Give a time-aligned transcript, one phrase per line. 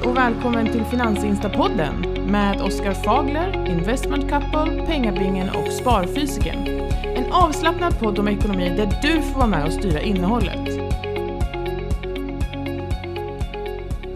[0.00, 2.00] Hej och välkommen till Finansinstapodden
[2.30, 6.68] med Oskar Fagler, Investment Couple, Pengabingen och Sparfysiken.
[7.16, 10.68] En avslappnad podd om ekonomi där du får vara med och styra innehållet.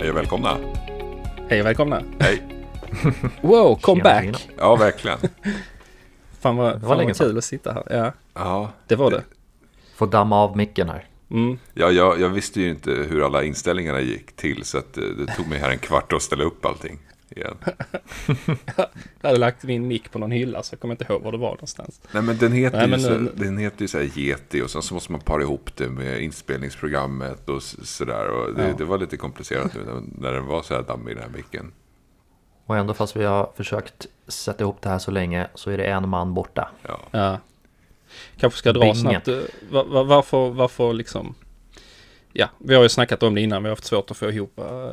[0.00, 0.56] Hej och välkomna.
[1.48, 2.02] Hej och välkomna.
[2.18, 2.42] Hej.
[3.40, 4.24] Wow, come Tjena, back.
[4.24, 4.38] tjena.
[4.58, 5.18] Ja, verkligen.
[6.40, 7.82] Fan vad, var fan länge vad kul att sitta här.
[7.90, 9.22] Ja, Ja, det var det.
[9.96, 11.06] Får damma av micken här.
[11.30, 11.58] Mm.
[11.74, 15.26] ja jag, jag visste ju inte hur alla inställningarna gick till så att eh, det
[15.26, 16.98] tog mig här en kvart att ställa upp allting
[17.30, 17.54] igen.
[19.20, 21.38] Jag hade lagt min mick på någon hylla så jag kommer inte ihåg var det
[21.38, 22.00] var någonstans.
[22.12, 24.70] Nej, men den heter, Nej, ju, men så, den- heter ju så här Yeti och
[24.70, 28.28] sen så måste man para ihop det med inspelningsprogrammet och sådär.
[28.28, 28.74] Och det, Ja.
[28.78, 31.72] det var lite komplicerat nu när, när den var så här dammig den här micken.
[32.66, 35.84] Och ändå fast vi har försökt sätta ihop det här så länge så är det
[35.84, 36.70] en man borta.
[36.82, 37.00] Ja.
[37.10, 37.38] Ja.
[38.36, 39.28] Kanske ska dra snabbt.
[39.28, 39.38] eh,
[39.70, 41.34] va- va- Varför, varför liksom...
[42.32, 43.62] Ja, vi har ju snackat om det innan.
[43.62, 44.58] Vi har haft svårt att få ihop...
[44.58, 44.90] eh,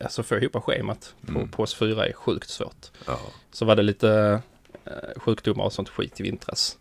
[0.00, 1.48] Alltså få ihop schemat på, Mm.
[1.48, 2.86] på oss fyra är sjukt svårt.
[3.06, 3.18] Ja.
[3.52, 4.40] Så var det lite
[4.84, 6.78] eh, sjukdomar och sånt skit i vintras.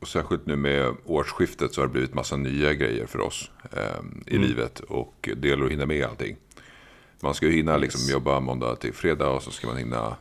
[0.00, 3.80] Och särskilt nu med årsskiftet så har det blivit massa nya grejer för oss eh,
[4.26, 4.48] i Mm.
[4.48, 4.80] livet.
[4.80, 6.36] Och det gäller att hinna med allting.
[7.20, 8.10] Man ska ju hinna liksom Yes.
[8.10, 10.16] jobba måndag till fredag och så ska man hinna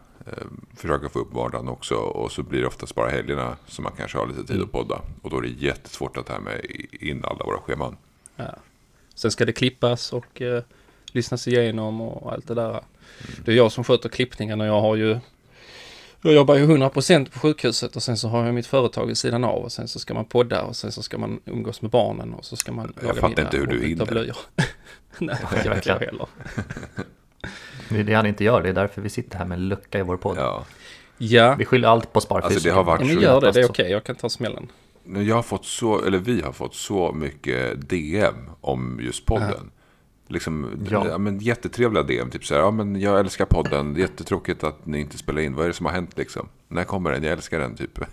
[0.76, 1.96] försöka få upp vardagen också.
[1.96, 4.66] Och så blir det oftast bara helgerna som man kanske har lite tid Mm.
[4.66, 5.02] att podda.
[5.22, 7.98] Och då är det jättesvårt att ta med in alla våra scheman.
[8.36, 8.56] Ja.
[9.16, 10.64] Sen ska det klippas och eh,
[11.12, 12.84] lyssnas igenom och allt det där.
[13.46, 15.20] Det är jag som sköter klippningen och jag har ju
[16.22, 19.44] jag jobbar ju 100% på sjukhuset och sen så har jag mitt företag vid sidan
[19.44, 22.34] av och sen så ska man podda och sen så ska man umgås med barnen
[22.34, 24.06] och så ska man Jag fattar inte hur du hinner.
[25.20, 25.38] Nej,
[25.76, 26.28] inte jag heller.
[27.90, 30.00] Det är det han inte gör, det är därför vi sitter här med en lucka
[30.00, 30.38] i vår podd.
[30.38, 30.66] Ja.
[31.18, 32.56] Ja, Vi skyller allt på sparfysiken.
[32.56, 34.68] Alltså det har varit ja men gör det, det är okej, jag kan ta smällen.
[35.04, 39.72] Jag har fått så, eller vi har fått så mycket DM om just podden.
[40.28, 41.06] Liksom, Ja.
[41.10, 41.18] ja.
[41.18, 42.30] men jättetrevliga DM.
[42.30, 43.96] Typ så här, ja men jag älskar podden.
[43.96, 45.56] Jättetråkigt att ni inte spelar in.
[45.56, 46.48] Vad är det som har hänt liksom?
[46.68, 47.24] När kommer den?
[47.24, 48.00] Jag älskar den typ.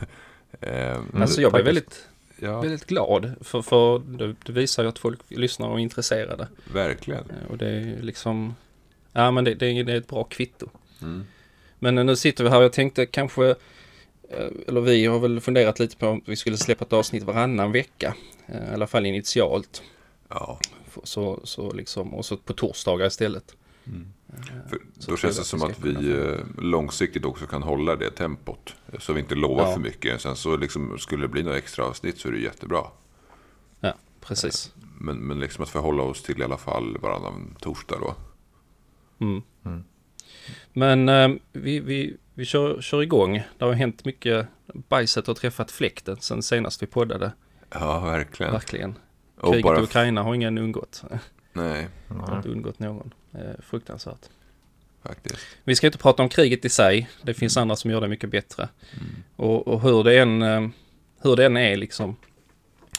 [0.61, 4.99] Eh, Alltså jag blir väldigt, ja, väldigt glad för, för det, det visar ju att
[4.99, 6.49] folk lyssnar och är intresserade.
[6.73, 7.21] verkligen.
[7.31, 8.55] Eh, Och det är liksom,
[9.17, 10.69] ja men det, det, är- det är ett bra kvitto.
[11.03, 11.25] Mm.
[11.79, 13.49] Men eh, nu sitter vi här och jag tänkte kanske,
[14.31, 17.73] eh, eller vi har väl funderat lite på om vi skulle släppa ett avsnitt varannan
[17.73, 18.15] vecka.
[18.47, 19.83] eh, I alla fall initialt.
[20.29, 20.59] Ja,
[21.03, 23.57] Så, så liksom, och så på torsdagar istället.
[23.85, 23.91] Så
[24.99, 28.75] då tror känns det som att vi eh, långsiktigt också kan hålla det tempot.
[28.99, 29.73] Så vi inte lovar Ja.
[29.75, 30.21] för mycket.
[30.21, 32.85] Sen så liksom, skulle det bli några extra avsnitt så är det jättebra.
[33.81, 34.73] Ja, precis.
[35.01, 38.15] Men, men liksom att förhålla oss till i alla fall varannan torsdag då.
[39.21, 39.43] Mm.
[39.65, 39.85] Mm.
[40.73, 43.43] Men eh, vi, vi, vi kör, kör igång.
[43.59, 44.47] Det har hänt mycket.
[44.67, 47.33] Bajset har träffat fläkten sen senast vi poddade.
[47.71, 48.53] Ja, verkligen.
[48.53, 48.99] Verkligen.
[49.37, 51.05] Och Kriget bara i Ukraina har ingen undgått.
[51.53, 53.15] Nej, Det har inte undgått någon.
[53.33, 54.29] Eh, fruktansvärt.
[55.03, 55.47] faktiskt.
[55.65, 57.09] Vi ska inte prata om kriget i sig.
[57.23, 58.69] Det finns andra som gör det mycket bättre.
[59.37, 60.69] Och, och hur det än, eh,
[61.23, 62.17] hur det än är liksom,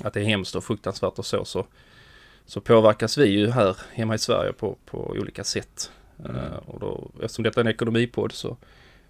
[0.04, 1.68] att det är hemskt och fruktansvärt och så, så,
[2.46, 5.92] så påverkas vi ju här hemma i Sverige på, på olika sätt.
[6.26, 8.58] Eh, och då, eftersom detta är en ekonomipodd så,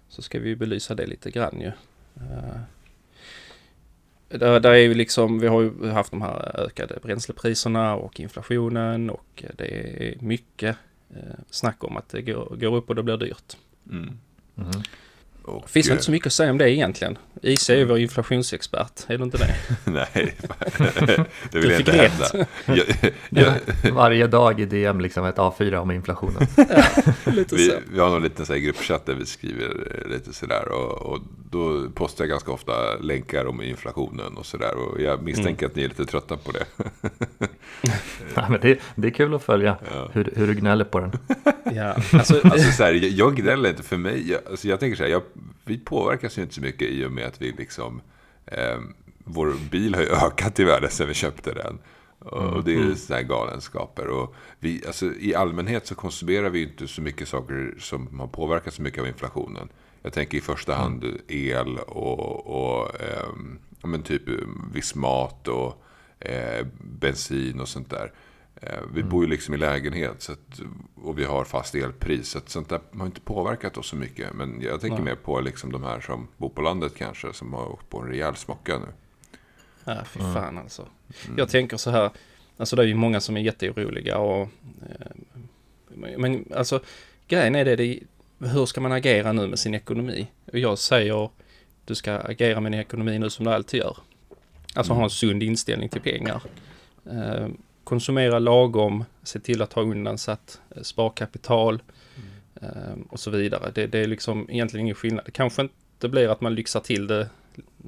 [0.08, 1.72] så ska vi belysa det lite grann ju.
[2.16, 2.60] Uh,
[4.28, 9.10] där, där är ju liksom, vi har ju haft de här ökade bränslepriserna och inflationen
[9.10, 10.76] och det är mycket
[11.10, 13.56] eh, snack om att det går, går upp och det blir dyrt.
[13.90, 14.18] Mm.
[14.54, 14.82] Mhm.
[15.48, 17.18] Och, Det finns eh, inte så mycket att säga om det egentligen.
[17.42, 19.54] IC är ju vår inflationsexpert, är det inte det?
[19.90, 20.08] Nej,
[21.50, 22.46] det vill Du jag inte hävda.
[22.66, 22.86] Jag,
[23.30, 23.54] jag,
[23.92, 26.46] Varje dag i DM liksom ett A4 om inflationen.
[27.26, 27.76] Lite vi, så.
[27.92, 29.64] vi har någon liten så här gruppchatt där vi skriver
[30.04, 30.68] eh, lite sådär.
[30.68, 31.20] Och, och
[31.50, 34.74] då postar jag ganska ofta länkar om inflationen och sådär.
[34.76, 35.70] Och jag misstänker Mm.
[35.70, 36.64] att ni är lite trötta på det.
[38.36, 39.76] Nej, men det, det är kul att följa
[40.12, 41.12] hur, hur du gnäller på den.
[41.74, 44.30] Ja, alltså, Alltså så här, jag, jag gnäller inte för mig.
[44.30, 45.22] Jag, alltså, jag tänker så här, jag,
[45.64, 48.00] vi påverkas ju inte så mycket i och med att vi liksom...
[48.46, 48.78] Eh,
[49.24, 51.78] vår bil har ju ökat i värde sedan vi köpte den.
[52.18, 54.06] Och, och det är ju sådana här galenskaper.
[54.06, 58.26] Och vi, alltså, I allmänhet så konsumerar vi ju inte så mycket saker som har
[58.26, 59.68] påverkats så mycket av inflationen.
[60.02, 62.88] Jag tänker i första hand el och, och
[63.80, 64.22] ja, men typ
[64.72, 65.84] viss mat och
[66.20, 68.12] eh, bensin och sånt där.
[68.62, 70.60] Eh, Vi bor ju liksom i lägenhet så att,
[70.94, 72.28] och vi har fast elpris.
[72.28, 74.32] Så att sånt där har inte påverkat oss så mycket.
[74.34, 75.04] Men jag tänker Nej.
[75.04, 77.32] mer på liksom de här som bor på landet kanske.
[77.32, 78.86] Som har åkt på en rejäl smocka nu.
[79.84, 80.86] ja, fy fan alltså.
[81.36, 82.10] Jag tänker så här,
[82.56, 84.48] alltså det är ju många som är jätteoroliga och...
[84.90, 85.36] Eh,
[86.16, 86.80] men- alltså,
[87.28, 88.00] grejen är det, det, är-
[88.38, 90.26] hur ska man agera nu med sin ekonomi?
[90.52, 91.30] Och jag säger,
[91.84, 93.96] du ska agera med din ekonomi nu som du alltid gör.
[94.78, 96.42] Alltså ha en sund inställning till pengar.
[97.06, 97.48] Eh,
[97.84, 101.82] konsumera lagom, se till att ha undansatt eh, sparkapital
[102.54, 102.68] eh,
[103.08, 103.70] och så vidare.
[103.74, 105.24] Det, det är liksom egentligen ingen skillnad.
[105.24, 107.28] Det kanske inte blir att man lyxar till det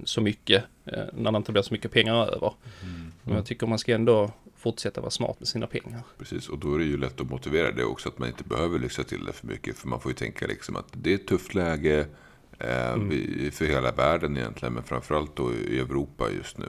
[0.04, 2.52] så mycket eh, när det inte blir så mycket pengar över.
[3.22, 6.02] Men jag tycker man ska ändå fortsätta vara smart med sina pengar.
[6.18, 8.08] Precis, och då är det ju lätt att motivera det också.
[8.08, 9.78] Att man inte behöver lyxa till det för mycket.
[9.78, 12.06] För man får ju tänka liksom att det är ett tufft läge
[12.60, 14.74] eh, vi- för hela världen egentligen.
[14.74, 16.66] Men framförallt då i Europa just nu.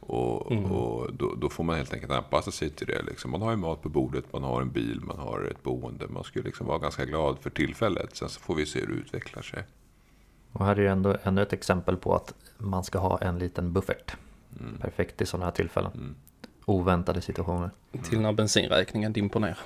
[0.00, 3.02] Och, och då, då får man helt enkelt anpassa sig till det.
[3.02, 3.30] Liksom.
[3.30, 6.06] Man har ju mat på bordet, man har en bil, man har ett boende.
[6.08, 8.16] Man ju liksom vara ganska glad för tillfället.
[8.16, 9.64] Sen så får vi se hur det utvecklar sig.
[10.52, 13.72] Och här är det ändå ännu ett exempel på att man ska ha en liten
[13.72, 14.16] buffert.
[14.80, 16.16] Perfekt i sådana här tillfällen.
[16.64, 17.70] Oväntade situationer.
[18.02, 19.58] Till när bensinräkningen dimper ner.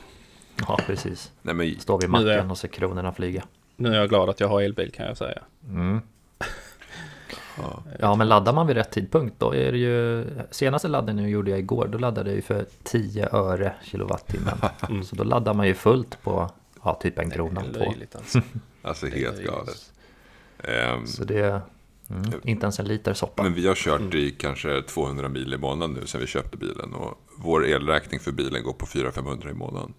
[0.68, 1.32] Ja, precis.
[1.42, 3.44] Nej, men, Står vid macken och ser kronorna flyga.
[3.76, 5.42] Nu är jag glad att jag har elbil kan jag säga.
[5.68, 6.00] Mm.
[7.98, 10.26] Ja, men laddar man vid rätt tidpunkt då är det ju...
[10.50, 14.58] Senaste laddningen gjorde jag igår, då laddade jag ju för 10 öre kilowattimmen.
[15.04, 16.50] Så då laddar man ju fullt på
[16.82, 18.18] ja, typ en krona Det är på.
[18.18, 18.40] alltså.
[18.82, 19.92] alltså helt galet.
[20.58, 21.60] Ehm, Så det är
[22.10, 23.42] mm, inte ens en liter soppa.
[23.42, 26.94] Men vi har kört i kanske 200 mil i månaden nu sedan vi köpte bilen.
[26.94, 29.94] Och vår elräkning för bilen går på 400-500 i månaden.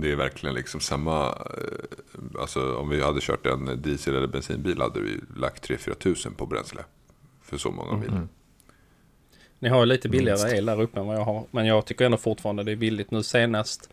[0.00, 1.26] Det är verkligen liksom samma...
[1.28, 6.34] eh, Alltså om vi hade kört en diesel eller bensinbil hade vi lagt 3-4 tusen
[6.34, 6.84] på bränsle.
[7.42, 8.10] För så många mil.
[9.58, 11.44] Ni har ju lite billigare el där uppe än vad jag har.
[11.50, 13.10] Men jag tycker ändå fortfarande det är billigt.
[13.10, 13.90] Nu senast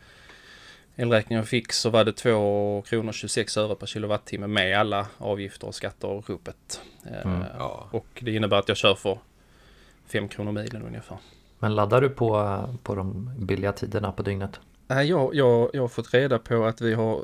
[0.96, 5.68] elräkningen jag fick så var det 2 kronor 26 öre per kilowattimme med alla avgifter
[5.68, 6.82] och skatter och rubbet.
[7.06, 7.88] Eh, Ja.
[7.92, 9.20] Och det innebär att jag kör för
[10.08, 11.18] 5 kronor milen ungefär.
[11.60, 14.60] Men laddar du på, på de billiga tiderna på dygnet?
[14.88, 17.22] Nej, jag, jag, jag har fått reda på att vi har,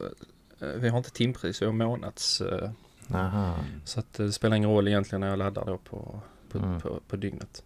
[0.62, 2.42] eh, vi har inte timpris, vi har månads.
[2.42, 2.70] eh,
[3.14, 3.56] Aha.
[3.86, 6.22] Så att det spelar ingen roll egentligen när jag laddar då på,
[6.52, 6.82] på, Mm.
[6.82, 7.64] på, på dygnet.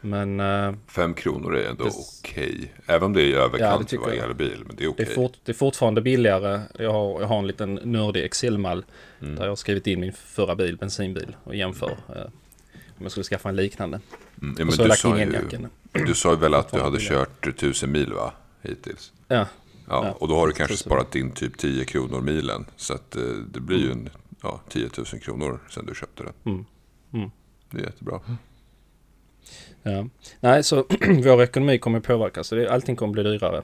[0.00, 2.74] Men eh, Fem kronor är ändå Det- okej.
[2.86, 4.28] Även om det är i Ja, överkant det för tycker varje jag.
[4.28, 4.64] elbil.
[4.66, 5.06] Men det är det, okej.
[5.10, 6.60] är fort, det är fortfarande billigare.
[6.78, 8.84] Jag har, jag har en liten nördig Excel-mall
[9.20, 9.34] Mm.
[9.36, 12.22] där jag har skrivit in min förra bil, bensinbil, och jämför eh,
[12.98, 14.00] om jag skulle skaffa en liknande.
[14.42, 15.68] Mm, ja, och så har du, jag lagt sa in enjacken.
[15.92, 18.32] du sa ju väl att du hade kört tusen mil va?
[18.62, 19.12] Hittills.
[19.28, 19.46] Ja, Ja,
[20.06, 22.66] Ja, och då har du kanske sparat in typ 10 kronor milen.
[22.76, 23.22] Så att eh,
[23.52, 24.08] det blir ju en,
[24.42, 26.32] ja, 10 000 kronor sen du köpte den.
[26.44, 26.64] Mm.
[27.12, 27.30] Mm.
[27.70, 28.20] Det är jättebra.
[29.82, 30.06] ja.
[30.40, 30.84] Nej, så
[31.24, 32.52] vår ekonomi kommer påverkas.
[32.52, 33.62] Allting kommer bli dyrare.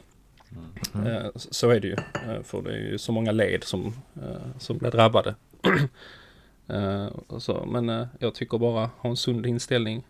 [1.07, 1.97] Eh, så- är det ju.
[2.29, 3.93] Eh, för det är ju så många led som,
[4.59, 5.35] som blir drabbade.
[7.39, 7.67] Så.
[7.67, 10.05] Men jag tycker bara ha en sund inställning.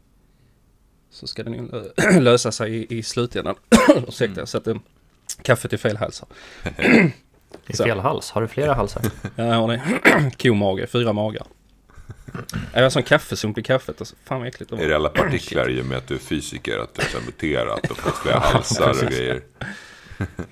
[1.14, 3.54] Så ska lö- lösa sig i, i slutändan.
[4.08, 4.78] Ursäkta, så att det,
[5.42, 6.28] kaffet är fel halsar.
[7.66, 8.30] I fel hals?
[8.30, 9.02] Har du flera halsar?
[9.36, 10.30] Ja, jag har det.
[10.42, 11.46] Komage, fyra magar.
[12.74, 14.00] Jag har sån kaffesump i kaffet.
[14.00, 14.82] Alltså, fan vad äckligt det var.
[14.84, 17.90] Är det alla partiklar i och med att du är fysiker, att du har muterat
[17.90, 19.42] och fått flera halsar och grejer?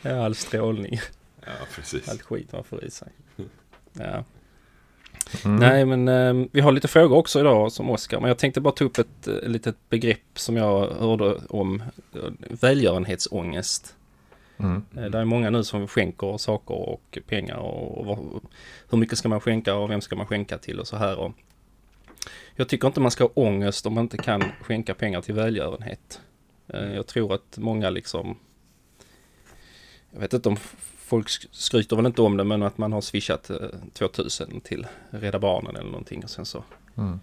[0.02, 1.00] Ja, all strålning.
[1.40, 2.08] Ja, precis.
[2.08, 3.08] Allt skit man får i sig.
[3.92, 4.24] Ja.
[5.44, 5.56] Mm.
[5.56, 8.20] Nej, men eh, vi har lite frågor också idag som Oskar.
[8.20, 11.82] Men jag tänkte bara ta upp ett eh, litet begrepp som jag hörde om.
[12.14, 12.20] eh,
[12.60, 13.96] Välgörenhetsångest.
[14.58, 14.84] Mm.
[14.96, 18.18] Eh, Det är många nu som skänker saker och pengar och, och vad,
[18.90, 21.18] hur mycket ska man skänka och vem ska man skänka till och så här.
[21.18, 21.32] Och
[22.56, 26.20] jag tycker inte man ska ha ångest om man inte kan skänka pengar till välgörenhet.
[26.66, 28.38] Jag tror att många liksom
[30.10, 30.56] jag vet inte om
[31.12, 33.56] folk sk- skryter väl inte om det men att man har swishat eh,
[33.92, 36.64] 2000 till Rädda Barnen eller någonting och sen så.
[36.96, 37.20] Mm.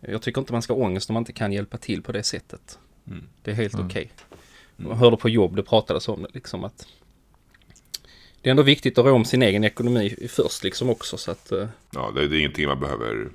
[0.00, 2.22] Jag tycker inte man ska ha ångest om man inte kan hjälpa till på det
[2.22, 2.78] sättet.
[3.06, 3.24] Mm.
[3.42, 3.86] Det är helt Mm.
[3.86, 4.10] okej.
[4.76, 6.86] Jag hörde på jobb, det pratades om det liksom att
[8.42, 11.52] det är ändå viktigt att rå om sin egen ekonomi först liksom också så att
[11.52, 13.28] eh, Ja, det, det är ingenting man behöver,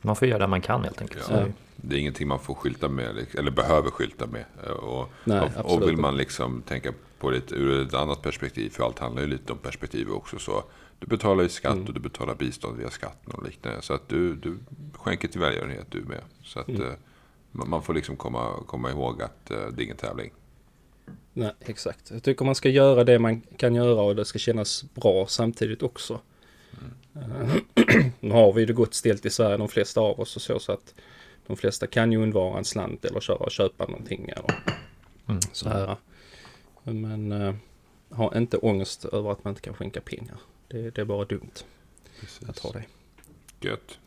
[0.00, 1.26] Man får göra det man kan helt enkelt.
[1.30, 1.36] Ja.
[1.36, 4.44] är det är ingenting man får skylta med, eller behöver skylta med.
[4.64, 8.70] Eh, Och, Nej, och, och vill man liksom tänka på lite ur ett annat perspektiv,
[8.70, 10.64] för allt handlar ju lite om perspektiv också, så
[10.98, 11.86] du betalar ju skatt Mm.
[11.86, 13.82] och du betalar bistånd via skatten och liknande.
[13.82, 14.58] Så att du, du
[14.92, 16.20] skänker till välgörenhet du med.
[16.44, 16.82] Så att Mm.
[16.82, 16.92] eh,
[17.52, 20.30] man får liksom komma, komma ihåg att eh, det är ingen tävling.
[21.32, 22.10] Nej, exakt.
[22.10, 25.82] Jag tycker man ska göra det man kan göra och det ska kännas bra samtidigt
[25.82, 26.20] också.
[27.14, 27.54] Eh,
[28.20, 30.72] nu har vi det gott ställt i Sverige, de flesta av oss och så, så
[30.72, 30.94] att
[31.46, 34.54] de flesta kan ju undvara en slant eller köra och köpa någonting eller
[35.28, 35.40] Mm.
[35.52, 35.96] så här.
[36.92, 37.54] Men eh,
[38.10, 40.36] ha inte ångest över att man inte kan skänka pengar.
[40.68, 41.50] Det, det är bara dumt
[42.48, 42.84] att ha det.
[43.60, 43.98] Gött.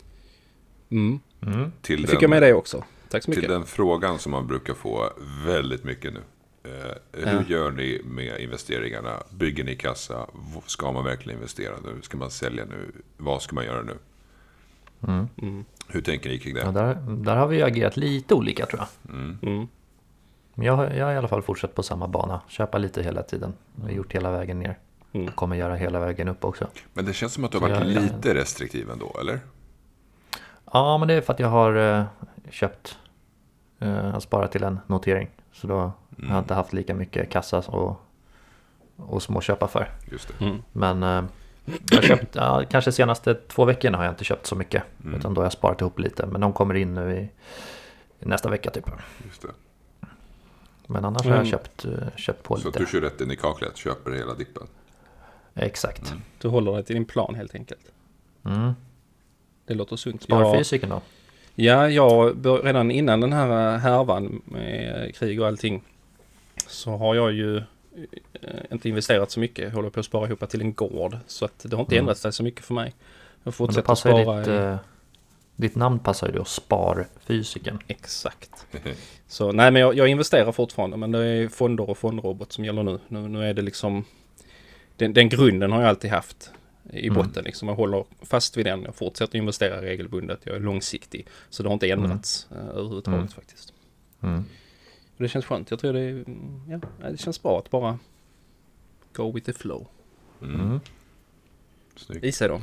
[0.89, 1.19] Mm.
[1.41, 1.71] Mm.
[1.81, 2.83] Till Då fick jag med det också.
[3.09, 3.49] Tack så Till mycket.
[3.49, 5.09] den frågan som man brukar få
[5.45, 6.19] väldigt mycket nu.
[6.63, 7.43] Eh, hur Ja.
[7.47, 9.23] gör ni med investeringarna?
[9.29, 10.27] Bygger ni kassa?
[10.65, 12.01] Ska man verkligen investera nu?
[12.01, 12.91] Ska man sälja nu?
[13.17, 13.97] Vad ska man göra nu?
[15.07, 15.27] Mm.
[15.41, 15.65] Mm.
[15.87, 16.71] Hur tänker ni kring Ja, det?
[16.79, 18.87] där, där har vi agerat lite olika tror jag.
[20.67, 20.79] Mm.
[20.79, 20.79] Mm.
[20.79, 22.41] Men jag, har- jag har i alla fall fortsatt på samma bana.
[22.47, 23.53] Köpa lite hela tiden.
[23.75, 24.77] Jag har gjort hela vägen ner.
[25.13, 25.31] Mm.
[25.31, 26.67] Kommer göra hela vägen upp också.
[26.93, 29.39] Men det känns som att du har varit jag- lite restriktiv ändå, eller?
[30.73, 32.03] Ja, men det är för att jag har eh,
[32.49, 32.97] köpt,
[33.79, 35.29] eh, jag sparat till en notering.
[35.53, 35.91] Så då har
[36.29, 38.01] jag inte haft lika mycket kassa och,
[38.97, 39.89] och småköpa för.
[40.11, 40.45] Just det.
[40.45, 40.57] Mm.
[40.71, 41.23] Men eh,
[41.91, 44.83] jag har köpt, ja, kanske senaste två veckorna har jag inte köpt så mycket.
[45.15, 46.25] Utan då har jag sparat ihop lite.
[46.25, 47.21] Men de kommer in nu i,
[48.19, 48.85] i nästa vecka typ.
[49.25, 49.47] Just det.
[50.91, 51.51] Men annars har jag Mm.
[51.51, 52.79] köpt, eh, köpt på Så lite.
[52.79, 54.67] du kör rätt in i kaklet, köper hela dippen.
[55.55, 56.13] Exakt.
[56.41, 57.91] Du håller dig till din plan helt enkelt.
[58.45, 58.71] Mm.
[59.65, 60.23] Det låter sunt.
[60.23, 61.01] Sparfysiken då?
[61.55, 65.83] ja, jag bör, redan innan den här härvan med krig och allting
[66.67, 67.63] så har jag ju eh,
[68.71, 69.63] inte investerat så mycket.
[69.65, 71.17] Jag håller på att spara ihop till en gård.
[71.27, 72.03] Så att det har inte Mm.
[72.03, 72.93] ändrat sig så mycket för mig.
[73.43, 74.37] Jag fortsätter spara.
[74.39, 74.75] ditt, i- eh,
[75.61, 77.79] ditt namn passar ju då Sparfysiken.
[77.87, 78.67] Exakt.
[79.27, 80.97] Så nej, men jag, jag investerar fortfarande.
[80.97, 82.99] Men det är fonder och fondrobot som gäller nu.
[83.07, 84.05] Nu, nu är det liksom...
[84.97, 86.51] Den, den grunden har jag alltid haft
[86.93, 87.13] i Mm.
[87.23, 87.43] botten.
[87.43, 87.67] Liksom.
[87.67, 88.83] Jag håller fast vid den.
[88.83, 90.39] Jag fortsätter investera regelbundet.
[90.43, 91.27] Jag är långsiktig.
[91.49, 92.67] Så det har inte ändrats mm.
[92.67, 93.27] överhuvudtaget Mm.
[93.27, 93.73] faktiskt.
[94.21, 94.43] Mm.
[95.17, 95.71] Det känns skönt.
[95.71, 96.23] Jag tror det,
[96.69, 97.99] ja, det känns bra att bara
[99.13, 99.87] go with the flow.
[100.41, 100.79] Mm.
[101.95, 102.23] Snyggt.
[102.23, 102.61] I sig då.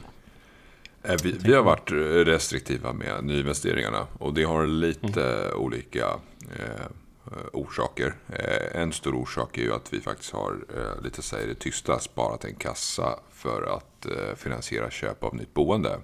[1.08, 1.90] Eh, Vi, vi har varit
[2.26, 6.06] restriktiva med nyinvesteringarna och det har lite olika
[6.56, 6.86] eh,
[7.52, 8.14] orsaker.
[8.28, 11.98] Eh, en stor orsak är ju att vi faktiskt har, eh, lite säger det tysta,
[11.98, 15.98] sparat en kassa för att eh, finansiera köp av nytt boende.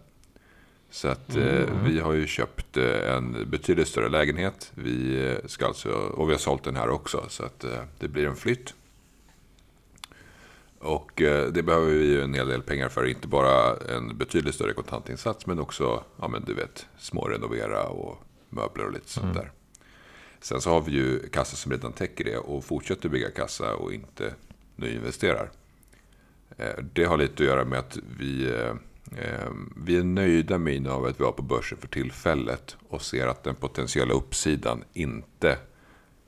[0.90, 4.72] Så att eh, vi har ju köpt eh, en betydligt större lägenhet.
[4.74, 8.08] Vi eh, ska alltså, och vi har sålt den här också så att eh, det
[8.08, 8.74] blir en flytt.
[10.84, 13.06] Och eh, det behöver vi ju en hel del pengar för.
[13.06, 18.18] Inte bara en betydligt större kontantinsats men också, ja men du vet, smårenovera och
[18.50, 19.52] möbler och lite sånt där.
[20.40, 23.92] Sen så har vi ju kassa som redan täcker det och fortsätter bygga kassa och
[23.92, 24.34] inte
[24.76, 25.50] nyinvesterar.
[26.56, 28.74] Eh, Det har lite att göra med att vi, eh,
[29.76, 33.54] vi är nöjda med innehavet vi har på börsen för tillfället och ser att den
[33.54, 35.58] potentiella uppsidan inte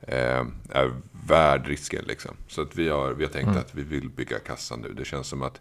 [0.01, 0.93] eh, är
[1.27, 2.05] värd risken.
[2.07, 2.37] Liksom.
[2.49, 4.93] Så att vi, har, vi har tänkt att vi vill bygga kassan nu.
[4.93, 5.61] Det känns som att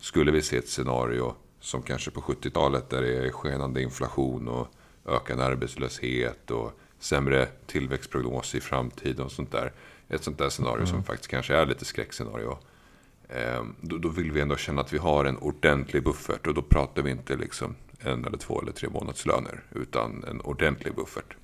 [0.00, 4.68] skulle vi se ett scenario som kanske på 70-talet där det är skenande inflation och
[5.06, 9.72] ökande arbetslöshet och sämre tillväxtprognos i framtiden och sånt där.
[10.08, 12.58] Ett sånt där scenario som faktiskt kanske är lite skräckscenario.
[13.28, 16.62] Eh, då, då vill vi ändå känna att vi har en ordentlig buffert och då
[16.62, 21.36] pratar vi inte liksom en eller två eller tre månadslöner utan en ordentlig buffert.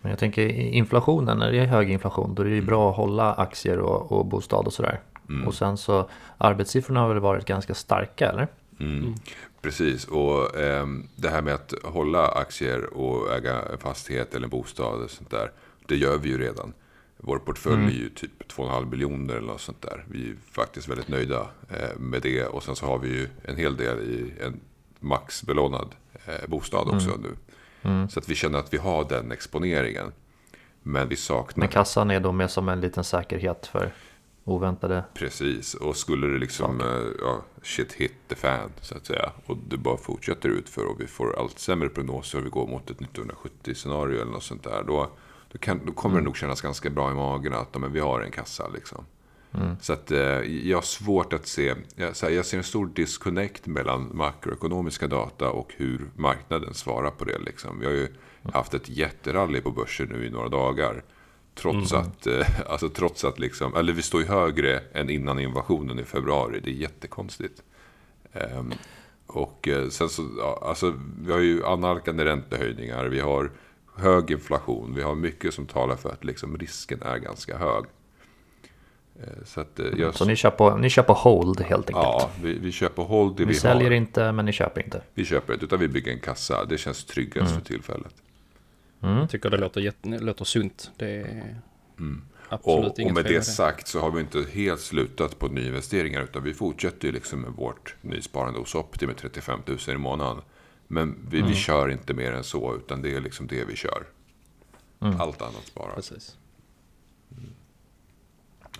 [0.00, 2.90] Men jag tänker i inflationen, när det är hög inflation då är det ju bra
[2.90, 5.00] att hålla aktier och, och bostad och sådär.
[5.46, 8.48] Och sen så arbetssiffrorna har väl varit ganska starka eller?
[8.80, 9.14] Mm.
[9.62, 14.50] Precis, och ehm, det här med att hålla aktier och äga en fastighet eller en
[14.50, 15.52] bostad och sånt där.
[15.86, 16.72] Det gör vi ju redan.
[17.16, 20.04] Vår portfölj är ju typ 2,5 miljoner eller något sånt där.
[20.08, 22.44] Vi är faktiskt väldigt nöjda eh, med det.
[22.44, 24.60] Och sen så har vi ju en hel del i en
[25.00, 25.94] maxbelånad
[26.26, 27.36] eh, bostad också nu.
[28.08, 30.12] Så att vi känner att vi har den exponeringen.
[30.82, 33.92] Men vi saknar Men kassan är då mer som en liten säkerhet för
[34.44, 35.04] oväntade.
[35.14, 39.32] Precis, och skulle det liksom, eh, ja, shit hit the fan så att säga.
[39.46, 42.90] Och det bara fortsätter utför och vi får allt sämre prognoser och vi går mot
[42.90, 44.84] ett 1970-scenario eller något sånt där.
[44.86, 45.10] Då,
[45.52, 48.20] då, kan, då kommer det nog kännas ganska bra i magen att men vi har
[48.20, 49.04] en kassa liksom.
[49.80, 50.18] Så att eh,
[50.68, 55.50] jag har svårt att se, jag, här, jag ser en stor disconnect mellan makroekonomiska data
[55.50, 57.38] och hur marknaden svarar på det.
[57.38, 57.80] Liksom.
[57.80, 58.08] Vi har ju
[58.52, 61.04] haft ett jätterally på börsen nu i några dagar.
[61.54, 65.98] Trots att, eh, alltså trots att liksom, eller vi står ju högre än innan invasionen
[65.98, 66.60] i februari.
[66.60, 67.62] Det är jättekonstigt.
[68.32, 68.72] Ehm,
[69.26, 73.04] och eh, sen så, ja, alltså vi har ju analkande räntehöjningar.
[73.04, 73.50] Vi har
[73.96, 74.94] hög inflation.
[74.94, 77.84] Vi har mycket som talar för att liksom risken är ganska hög.
[79.20, 82.04] Eh, Så att eh, jag, Så ni kör på, ni kör på hold helt enkelt.
[82.04, 83.96] ja, vi, vi köper hold det ni vi säljer har.
[83.96, 85.02] inte men ni köper inte.
[85.14, 86.64] Vi köper inte, utan vi bygger en kassa.
[86.64, 88.14] Det känns tryggast för tillfället.
[89.00, 90.90] Jag tycker det låter, jätte, låter sunt.
[90.96, 91.60] Det är
[92.48, 95.48] absolut Och, och inget med fel det sagt så har vi inte helt slutat på
[95.48, 96.22] nyinvesteringar.
[96.22, 100.42] Utan vi fortsätter ju liksom med vårt nysparande hos Opti med 35 000 i månaden.
[100.86, 104.06] Men vi, vi kör inte mer än så, utan det är liksom det vi kör.
[104.98, 105.94] Allt annat sparar.
[105.94, 106.36] Precis.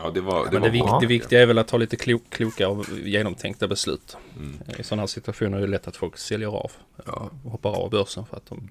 [0.02, 2.23] Ja, det var, det Men det, vik- det viktiga är väl att ta lite klok,
[2.30, 4.16] kloka och genomtänkta beslut.
[4.37, 4.61] Mm.
[4.78, 6.73] I sådana här situationer är det lätt att folk säljer av.
[7.07, 7.30] Ja.
[7.45, 8.71] Och hoppar av börsen för att de.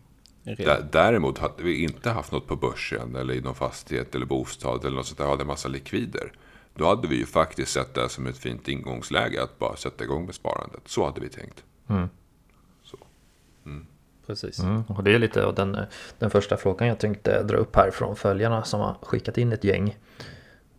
[0.91, 4.95] Däremot hade vi inte haft något på börsen eller i någon fastighet eller bostad eller
[4.95, 6.31] något sånt där, hade en massa likvider.
[6.73, 10.25] Då hade vi ju faktiskt sett det som ett fint ingångsläge att bara sätta igång
[10.25, 10.81] med sparandet.
[10.85, 11.63] Så hade vi tänkt.
[11.89, 12.09] Mm.
[12.83, 12.97] Så.
[14.27, 14.59] precis.
[14.59, 15.77] Mm, och det är lite av den,
[16.19, 19.63] den första frågan jag tänkte dra upp här från följarna som har skickat in ett
[19.63, 19.97] gäng.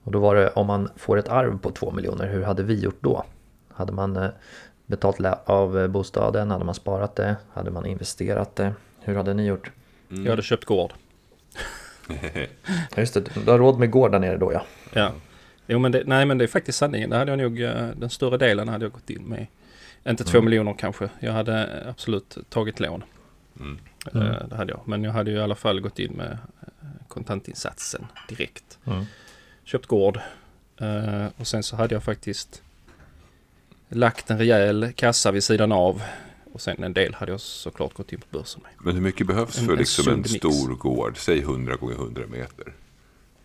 [0.04, 2.80] Och då var det om man får ett arv på 2 miljoner, hur hade vi
[2.80, 3.25] gjort då?
[3.69, 4.30] Hade man eh,
[4.87, 6.50] betalt av eh, bostaden?
[6.50, 7.37] Hade man sparat det?
[7.52, 8.75] Hade man investerat det?
[9.00, 9.71] Hur hade ni gjort?
[10.09, 10.92] Jag hade köpt gård.
[12.95, 14.62] Ja, Just det, du har råd med gård där nere då ja.
[14.92, 15.12] Ja.
[15.66, 17.11] Jo men det, nej men det är faktiskt sanningen.
[17.11, 19.47] Det hade jag nog, eh, den större delen hade jag gått in med.
[20.09, 21.09] Inte två miljoner kanske.
[21.21, 23.04] Jag hade absolut tagit lån.
[23.61, 23.78] Mm.
[24.14, 24.49] Mm.
[24.49, 24.80] Det hade jag.
[24.85, 26.38] Men jag hade ju i alla fall gått in med
[27.09, 28.78] kontantinsatsen direkt.
[29.71, 30.21] Köpt gård.
[30.81, 32.62] Eh, Och sen så hade jag faktiskt
[33.89, 36.03] lagt en rejäl kassa vid sidan av.
[36.53, 38.71] Och sen en del hade jag såklart gått in på börsen med.
[38.79, 40.31] Men hur mycket behövs En- för en liksom en mix.
[40.31, 41.19] stor gård?
[41.19, 42.73] Säg 100 gånger 100 meter.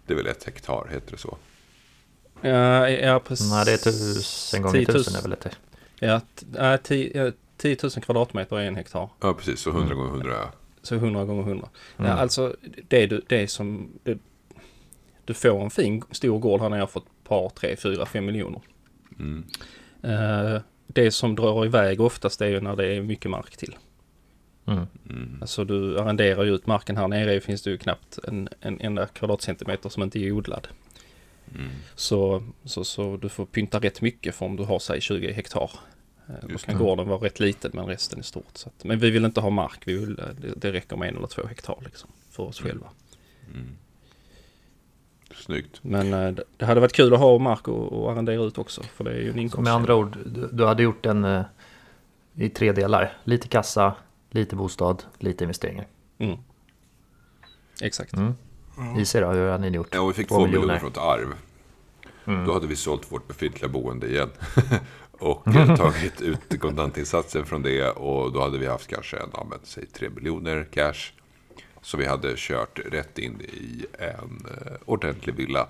[0.05, 1.37] Det är väl ett hektar, heter det så?
[2.41, 3.49] Ja, ja precis.
[3.51, 4.93] Nej det är tusen gånger 10 000.
[5.03, 5.51] tusen är väl lite.
[5.99, 9.09] Ja, t- ja, 10 ja, 10 000 kvadratmeter är en hektar.
[9.21, 9.59] Ja, precis.
[9.59, 9.97] Så 100 Mm.
[9.97, 10.33] gånger 100.
[10.33, 10.51] ja.
[10.81, 11.69] Så 100 gånger 100.
[11.97, 12.17] Ja, Mm.
[12.17, 12.55] alltså
[12.87, 13.89] det, det är som...
[14.03, 14.17] Det,
[15.25, 18.61] du får en fin stor gård här nere för ett par, tre, fyra, fem miljoner.
[19.19, 19.45] Mm.
[20.03, 23.75] Eh, det som drar iväg oftast är ju när det är mycket mark till.
[24.67, 24.85] Mm.
[25.09, 25.37] Mm.
[25.41, 29.07] Alltså du arrenderar ju ut marken här nere finns det ju knappt en, en enda
[29.07, 30.67] kvadratcentimeter som inte är odlad.
[31.55, 31.69] Mm.
[31.95, 35.71] Så, så, så du får pynta rätt mycket för om du har säg 20 hektar.
[36.27, 36.83] Eh, Då kan det.
[36.83, 38.45] gården vara rätt liten men resten är stort.
[38.57, 41.09] Så att, men vi vill inte ha mark, vi vill, eh, det, det räcker med
[41.09, 42.71] en eller två hektar liksom, för oss Mm.
[42.71, 42.87] själva.
[43.53, 43.77] Mm.
[45.35, 45.79] Snyggt.
[45.81, 49.03] Men eh, det- hade varit kul att ha mark och, och arrendera ut också för
[49.03, 49.63] det är ju en inkomst.
[49.63, 51.41] med andra ord, du, du hade gjort en eh,
[52.35, 53.17] i tre delar.
[53.23, 53.95] Lite kassa,
[54.31, 55.87] lite bostad, lite investeringar.
[56.17, 56.37] Mm.
[57.81, 58.13] Exakt.
[58.13, 58.33] Mm.
[58.97, 59.89] Gissa då, hur hade ni gjort?
[59.95, 60.79] Ja, vi fick Två två miljoner miljoner.
[60.79, 61.33] från ett arv.
[62.25, 62.45] Mm.
[62.45, 64.29] Då hade vi sålt vårt befintliga boende igen.
[65.11, 67.89] och eh, tagit ut kontantinsatsen från det.
[67.89, 71.11] Och då hade vi haft kanske en, ja, men, säg 3 miljoner cash.
[71.85, 75.67] Så vi hade kört rätt in i en eh, ordentlig villa.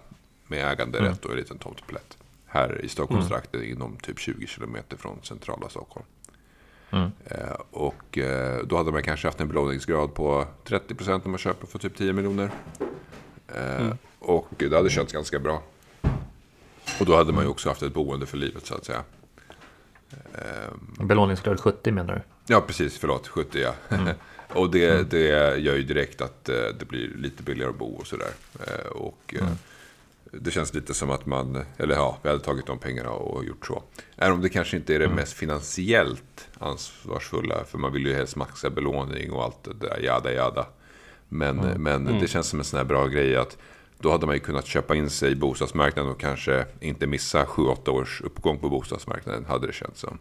[0.47, 2.17] Med äganderätt och en liten tomtplätt.
[2.45, 6.05] Här i Stockholmstrakten inom typ 20 kilometer från centrala Stockholm.
[6.91, 7.11] Mm.
[7.25, 11.67] Eh, och eh, då hade man kanske haft en belåningsgrad på 30% när man köper
[11.67, 12.51] för typ 10 miljoner.
[13.47, 15.63] Eh, Och det hade känts ganska bra.
[16.99, 19.03] Och då hade man ju också haft ett boende för livet så att säga.
[20.99, 22.21] Belåningsgrad 70 menar du?
[22.53, 22.97] Ja, precis.
[22.97, 23.27] Förlåt.
[23.27, 23.73] 70 ja.
[24.55, 28.07] och det, det gör ju direkt att eh, det blir lite billigare att bo och
[28.07, 28.31] sådär.
[28.67, 29.47] Eh, Och eh,
[30.31, 33.65] det känns lite som att man, eller ja, vi hade tagit de pengarna och gjort
[33.67, 33.83] så.
[34.15, 37.63] Även om det kanske inte är det mest finansiellt ansvarsfulla.
[37.63, 40.65] För man vill ju helst maxa belåning och allt det där, jada jada.
[41.29, 43.57] Men, men det känns som en sån här bra grej att
[43.99, 47.89] då hade man ju kunnat köpa in sig i bostadsmarknaden och kanske inte missa 7-8
[47.89, 50.17] års uppgång på bostadsmarknaden, hade det känts som.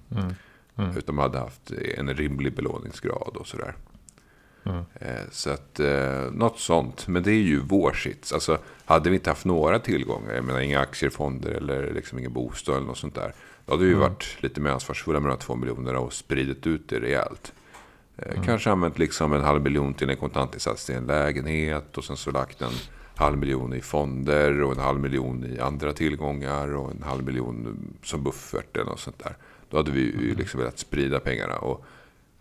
[0.96, 3.74] Utan man hade haft en rimlig belåningsgrad och sådär.
[5.00, 7.08] Eh, Så att eh, något sånt.
[7.08, 8.32] Men det är ju vår sits.
[8.32, 12.32] Alltså, hade vi inte haft några tillgångar, jag menar inga aktier, fonder eller liksom ingen
[12.32, 13.32] bostad eller något sånt där.
[13.66, 16.66] Då hade vi ju varit lite mer ansvarsfulla med de här två miljonerna och spridit
[16.66, 17.52] ut det rejält.
[18.16, 22.16] Eh, Kanske använt liksom en halv miljon till en kontantinsats till en lägenhet och sen
[22.16, 22.72] så lagt en
[23.16, 27.78] halv miljon i fonder och en halv miljon i andra tillgångar och en halv miljon
[28.02, 29.36] som buffert eller något sånt där.
[29.70, 31.56] Då hade vi ju liksom velat sprida pengarna.
[31.58, 31.84] Och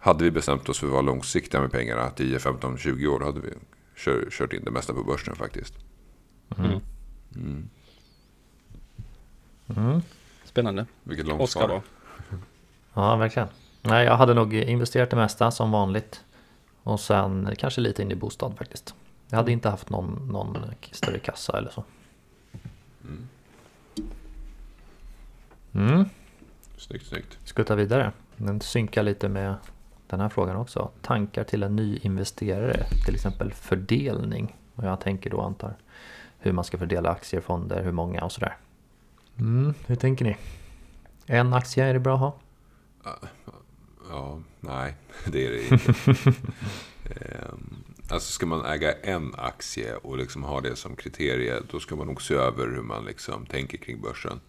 [0.03, 3.39] hade vi bestämt oss för att vara långsiktiga med pengarna, 10, 15, 20 år, hade
[3.39, 3.49] vi
[3.95, 5.73] kör, kört in det mesta på börsen faktiskt.
[6.57, 6.79] Mm.
[7.35, 7.69] Mm.
[9.67, 10.01] Mm.
[10.45, 10.85] Spännande.
[11.03, 11.69] Vilket långt Oskar svar.
[11.69, 11.81] då?
[12.93, 13.47] Ja, verkligen.
[13.81, 16.23] Nej, jag hade nog investerat det mesta som vanligt.
[16.83, 18.95] Och sen kanske lite in i bostad faktiskt.
[19.29, 20.57] Jag hade inte haft någon, någon
[20.91, 21.83] större kassa eller så.
[25.73, 26.05] Mm.
[26.77, 27.37] Snyggt, snyggt.
[27.43, 28.11] Ska vi ta vidare?
[28.37, 29.55] Den synkar lite med
[30.13, 30.91] den här frågan också.
[31.01, 34.57] Tankar till en ny investerare, till exempel fördelning.
[34.75, 35.75] Och jag tänker då antar
[36.39, 38.57] hur man ska fördela aktier, fonder, hur många och sådär.
[39.39, 40.37] Mm, hur tänker ni?
[41.25, 42.35] En aktie, är det bra att ha?
[44.09, 44.95] Ja, nej,
[45.25, 45.93] det är det inte.
[47.03, 51.95] Ehm, alltså ska man äga en aktie och liksom ha det som kriterie, då ska
[51.95, 54.39] man nog se över hur man liksom tänker kring börsen.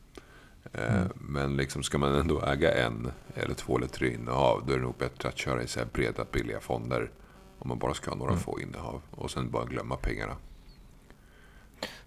[0.72, 4.76] Ehm, Men liksom ska man ändå äga en eller två eller tre innehav, då är
[4.76, 7.10] det nog bättre att köra i så här breda, billiga fonder.
[7.58, 10.36] Om man bara ska ha några få innehav och sen bara glömma pengarna.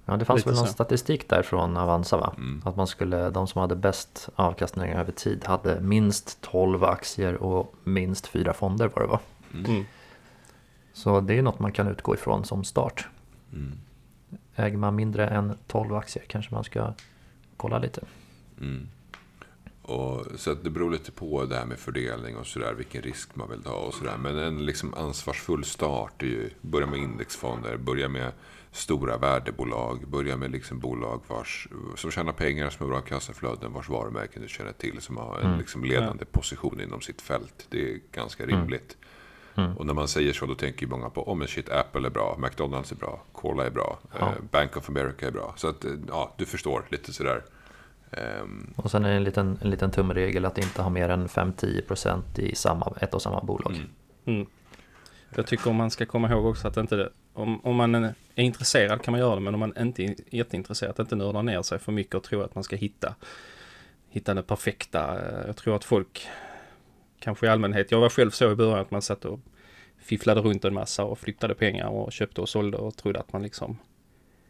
[0.05, 0.73] Ja, det fanns Lite väl någon så.
[0.73, 2.33] statistik där från Avanza va?
[2.37, 2.61] Mm.
[2.65, 7.75] Att man skulle, de som hade bäst avkastning över tid hade minst 12 aktier och
[7.83, 9.19] minst fyra fonder var det va?
[9.53, 9.85] Mm.
[10.93, 13.07] Så det är något man kan utgå ifrån som start.
[13.53, 13.71] Mm.
[14.55, 16.93] Äger man mindre än 12 aktier kanske man ska
[17.57, 18.01] kolla lite.
[18.61, 18.87] Mm.
[19.81, 23.49] Och, så det beror lite på det här med fördelning och sådär, vilken risk man
[23.49, 24.17] vill ta och sådär.
[24.17, 28.31] Men en liksom ansvarsfull start är ju, börja med indexfonder, börja med
[28.71, 33.89] stora värdebolag, börja med liksom bolag vars, som tjänar pengar, som har bra kassaflöden, vars
[33.89, 35.59] varumärken du känner till, som har en Mm.
[35.59, 37.65] liksom ledande position inom sitt fält.
[37.69, 38.97] Det är ganska rimligt.
[39.55, 39.77] Mm.
[39.77, 42.11] Och när man säger så, då tänker ju många på, oh men shit, Apple är
[42.11, 44.25] bra, McDonalds är bra, Cola är bra, Ja.
[44.27, 45.53] eh, Bank of America är bra.
[45.57, 47.43] Så att, eh, ja, du förstår lite sådär.
[48.75, 52.39] Och sen är det en liten, en liten tumregel att inte ha mer än 5-10%
[52.39, 53.73] i samma, ett och samma bolag.
[53.73, 53.89] Mm.
[54.25, 54.47] Mm.
[55.35, 58.13] Jag tycker om man ska komma ihåg också att inte det, om, om man är
[58.35, 61.61] intresserad kan man göra det men om man inte är jätteintresserad att inte nörda ner
[61.61, 63.15] sig för mycket och tro att man ska hitta
[64.09, 65.19] hitta det perfekta.
[65.47, 66.27] Jag tror att folk
[67.19, 69.39] kanske i allmänhet, jag var själv så i början att man satt och
[69.97, 73.43] fifflade runt en massa och flyttade pengar och köpte och sålde och trodde att man
[73.43, 73.77] liksom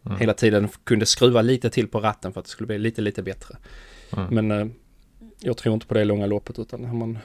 [0.05, 0.19] Mm.
[0.19, 3.23] hela tiden kunde skruva lite till på ratten för att det skulle bli lite, lite
[3.23, 3.57] bättre.
[4.17, 4.35] Mm.
[4.35, 4.67] Men eh,
[5.39, 7.19] jag tror inte på det långa loppet utan har man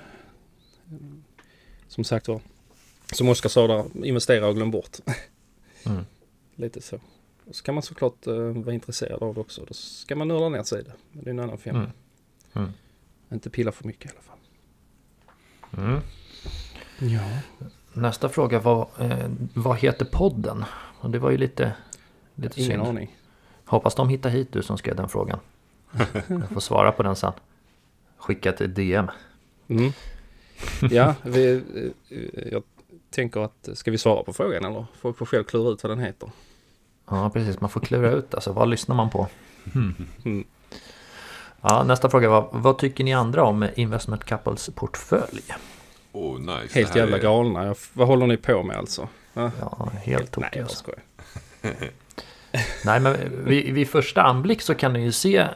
[1.89, 2.41] som sagt var
[3.13, 4.97] som Oskar sa där, investera och glöm bort.
[5.87, 6.05] Mm.
[6.57, 6.99] Lite så.
[7.45, 9.65] Och så kan man såklart eh, vara intresserad av det också.
[9.69, 10.93] Då ska man nörda ner sig i det.
[11.13, 11.79] Men det är en annan femma.
[11.79, 11.91] Mm.
[12.53, 12.71] Mm.
[13.33, 14.39] Inte pilla för mycket i alla fall.
[15.85, 16.01] Mm.
[16.99, 17.39] Ja.
[17.93, 20.65] Nästa fråga var, eh, vad heter podden?
[21.01, 21.73] Och det var ju lite,
[22.43, 22.89] lite Ingen synd.
[22.89, 23.17] aning.
[23.65, 25.39] Hoppas de hittar hit du som skrev den frågan.
[26.29, 27.33] Jag får svara på den sen.
[28.19, 29.11] Skicka ett DM.
[29.69, 29.93] Mm.
[30.91, 31.53] Ja, vi,
[32.11, 32.63] eh, jag
[33.11, 34.87] tänker att ska vi svara på frågan eller?
[35.01, 36.31] Folk får själv klura ut vad den heter.
[37.11, 37.61] Ja, precis.
[37.61, 38.53] Man får klura ut alltså.
[38.53, 39.29] Vad lyssnar man på?
[40.25, 40.45] Mm.
[41.61, 45.43] Ja, nästa fråga var, vad tycker ni andra om Investment Couples portfölj?
[46.13, 46.79] oh, nice.
[46.79, 47.75] Helt jävla är- galna.
[47.93, 49.09] Vad håller ni på med alltså?
[49.33, 49.51] Ja.
[49.61, 50.77] Ja, helt Nej, tokig jag alltså.
[50.77, 51.01] skojar.
[52.85, 55.49] Nej, men vid, vid första anblick så kan det ju se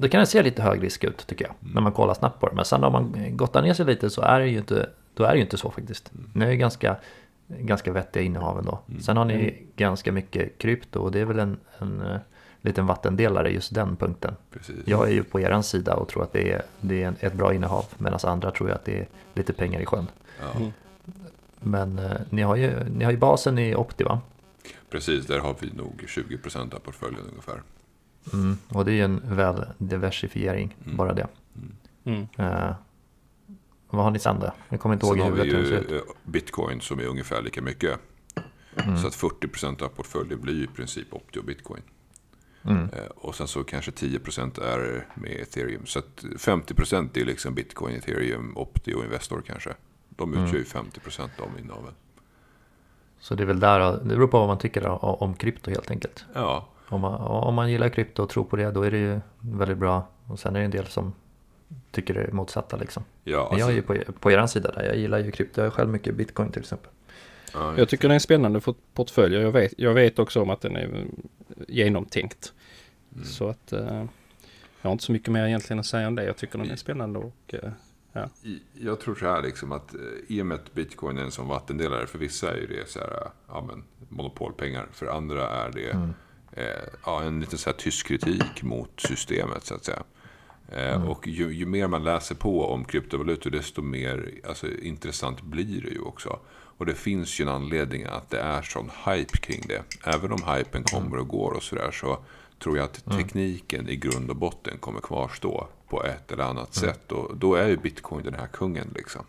[0.00, 1.54] då kan det se lite hög risk ut tycker jag.
[1.74, 2.54] När man kollar snabbt på det.
[2.54, 5.30] Men sen om man gottar ner sig lite så är det ju inte, då är
[5.30, 6.12] det ju inte så faktiskt.
[6.32, 6.96] Ni är ju ganska,
[7.46, 8.78] ganska vettiga innehav ändå.
[9.00, 12.16] Sen har ni ganska mycket krypto och det är väl en, en eh,
[12.60, 14.36] liten vattendelare just den punkten.
[14.52, 14.76] Precis.
[14.84, 17.54] Jag är ju på eran sida och tror att det är, det är ett bra
[17.54, 17.84] innehav.
[17.98, 20.06] Medan andra tror jag att det är lite pengar i sjön.
[20.40, 20.72] Ja, Mm.
[21.60, 24.20] Men eh, ni, har ju, ni har ju basen i Opti va?
[24.90, 27.62] Precis, där har vi nog 20% av portföljen ungefär.
[28.32, 28.56] Mm.
[28.68, 30.96] Och det är ju en väl diversifiering, Mm.
[30.96, 31.26] bara det.
[32.04, 32.26] Mm.
[32.38, 32.74] Eh,
[33.90, 34.52] vad har ni sen då?
[34.68, 36.08] Jag kommer inte ihåg Sen i har vi huvudet hur det ser ju ut.
[36.08, 38.00] eh, bitcoin som är ungefär lika mycket.
[38.76, 38.96] Mm.
[38.98, 41.82] Så att 40% av portföljen blir i princip optio bitcoin.
[42.64, 42.82] Mm.
[42.92, 45.86] Eh, Och sen så kanske 10% är med ethereum.
[45.86, 49.74] Så att 50% är liksom bitcoin, ethereum, optio och investor kanske.
[50.08, 51.94] De utgör ju 50% av innehaven.
[53.20, 56.24] Så det är väl där, det beror på vad man tycker om krypto helt enkelt.
[56.34, 59.20] Ja, Om man, om man gillar krypto och tror på det, då är det ju
[59.40, 60.08] väldigt bra.
[60.26, 61.12] Och sen är det en del som
[61.90, 63.04] tycker det är motsatta liksom.
[63.24, 65.60] ja, Men jag är alltså, ju på, på er sida där, jag gillar ju krypto.
[65.60, 66.90] Jag har själv mycket bitcoin till exempel.
[67.54, 68.60] ja, Jag tycker det är en spännande
[68.94, 69.36] portfölj.
[69.36, 71.04] Jag vet, jag vet också om att den är eh,
[71.68, 72.52] genomtänkt.
[73.14, 73.24] mm.
[73.24, 74.04] Så att eh,
[74.82, 76.24] jag har inte så mycket mer egentligen att säga om det.
[76.24, 77.54] Jag tycker den är spännande och
[78.22, 81.22] eh, I- Jag tror så här liksom att eh, i och med att bitcoin är
[81.22, 82.06] en sån vattendelare.
[82.06, 84.86] För vissa är ju det så här, ja, men, monopolpengar.
[84.92, 86.10] För andra är det Mm.
[86.52, 86.64] eh,
[87.06, 90.02] ja, en lite så här tysk kritik mot systemet så att säga.
[90.72, 95.82] Eh, Och ju, ju mer man läser på om kryptovalutor desto mer alltså, intressant blir
[95.82, 96.38] det ju också.
[96.50, 99.82] Och det finns ju en anledning att det är sån hype kring det.
[100.04, 102.18] Även om hypen kommer och går och sådär så
[102.58, 107.12] tror jag att tekniken i grund och botten kommer kvarstå på ett eller annat sätt.
[107.12, 109.24] Och då är ju bitcoin den här kungen liksom.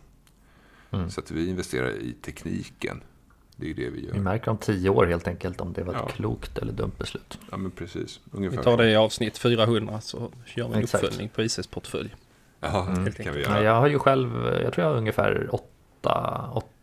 [0.91, 1.09] Mm.
[1.09, 3.01] Så att vi investerar i tekniken.
[3.55, 4.15] Det är ju det vi Vi gör.
[4.15, 6.07] märker om tio år helt enkelt om det var ett Ja.
[6.07, 7.39] klokt eller dumt beslut.
[7.51, 8.19] Ja men precis.
[8.31, 8.77] vi Ungefär tar så.
[8.77, 11.03] det i avsnitt 400 så gör vi en Exakt.
[11.03, 12.15] uppföljning på ICs portfölj.
[12.59, 13.03] Ja, Mm.
[13.05, 13.63] det kan vi göra.
[13.63, 15.49] jag har ju själv, jag tror jag har ungefär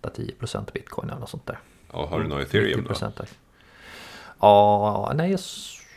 [0.02, 1.58] 8-10% bitcoin eller något sånt där.
[1.92, 2.90] Ja, har du något ethereum då?
[2.94, 3.28] 90% där.
[4.40, 5.36] Ja, nej,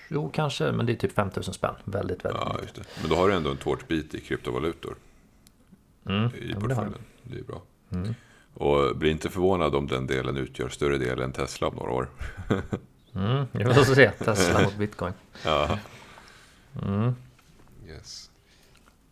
[0.10, 1.76] jo kanske, men det är typ 5000 spänn.
[1.84, 2.84] Väldigt, väldigt Ja, just det.
[3.02, 4.96] Men då har du ändå en tårtbit i kryptovalutor
[6.06, 6.24] Mm.
[6.26, 6.94] i Ja, men det portföljen.
[7.24, 7.62] Det är bra.
[7.92, 8.16] Mm.
[8.54, 12.10] Och bli inte förvånad om den delen utgör större del än Tesla om några år.
[13.16, 14.12] Mm, vi får se.
[14.12, 15.14] Tesla mot bitcoin.
[15.46, 15.80] Ja.
[16.84, 17.16] Mm.
[17.88, 18.32] Yes.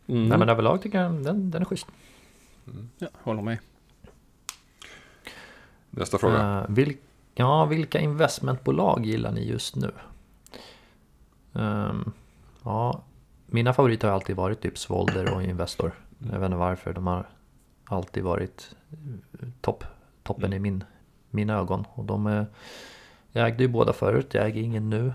[0.08, 0.28] Mm.
[0.30, 1.88] Nej, men överlag tycker jag den, den är schysst.
[2.98, 3.58] ja, håller med.
[5.90, 6.66] Nästa fråga.
[6.70, 6.98] Eh, vil,
[7.36, 9.92] ja, vilka investmentbolag gillar ni just nu?
[11.58, 12.12] Ehm,
[12.64, 13.02] ja,
[13.46, 15.92] mina favoriter har alltid varit typ Svolder och Investor.
[16.20, 17.26] Jag vet inte varför, de har
[17.86, 19.84] alltid varit eh, topp,
[20.24, 20.84] toppen i min,
[21.30, 21.86] mina ögon.
[21.94, 22.46] Och de är,
[23.32, 25.14] jag ägde ju båda förut, jag äger ingen nu.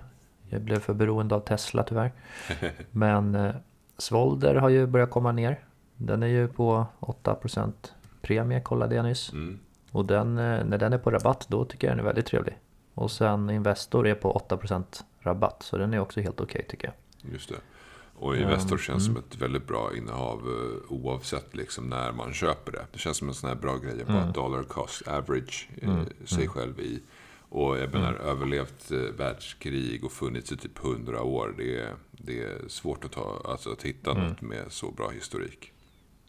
[0.49, 2.13] Jag blev för beroende av Tesla tyvärr.
[2.91, 3.55] Men eh,
[3.99, 5.65] Svolder har ju börjat komma ner.
[5.97, 7.73] Den är ju på 8%
[8.23, 9.33] premie kollade jag nyss.
[9.33, 9.59] Mm.
[9.91, 12.59] Och den, eh, när den är på rabatt då tycker jag den är väldigt trevlig.
[12.95, 17.33] Och sen Investor är på 8% rabatt så den är också helt okej tycker jag.
[17.33, 17.55] Just det.
[18.15, 19.15] Och Investor Um, känns mm.
[19.23, 22.87] som ett väldigt bra innehav eh, oavsett liksom när man köper det.
[22.93, 24.33] Det känns som en sån här bra grej att bara Mm.
[24.33, 26.49] dollar cost average eh, Mm, sig mm.
[26.49, 27.03] själv i.
[27.49, 31.55] Och jag menar, överlevt eh, världskrig och funnits i typ 100 år.
[31.57, 34.25] Det är, det är svårt att, ta, alltså, att hitta Mm.
[34.29, 35.73] något med så bra historik.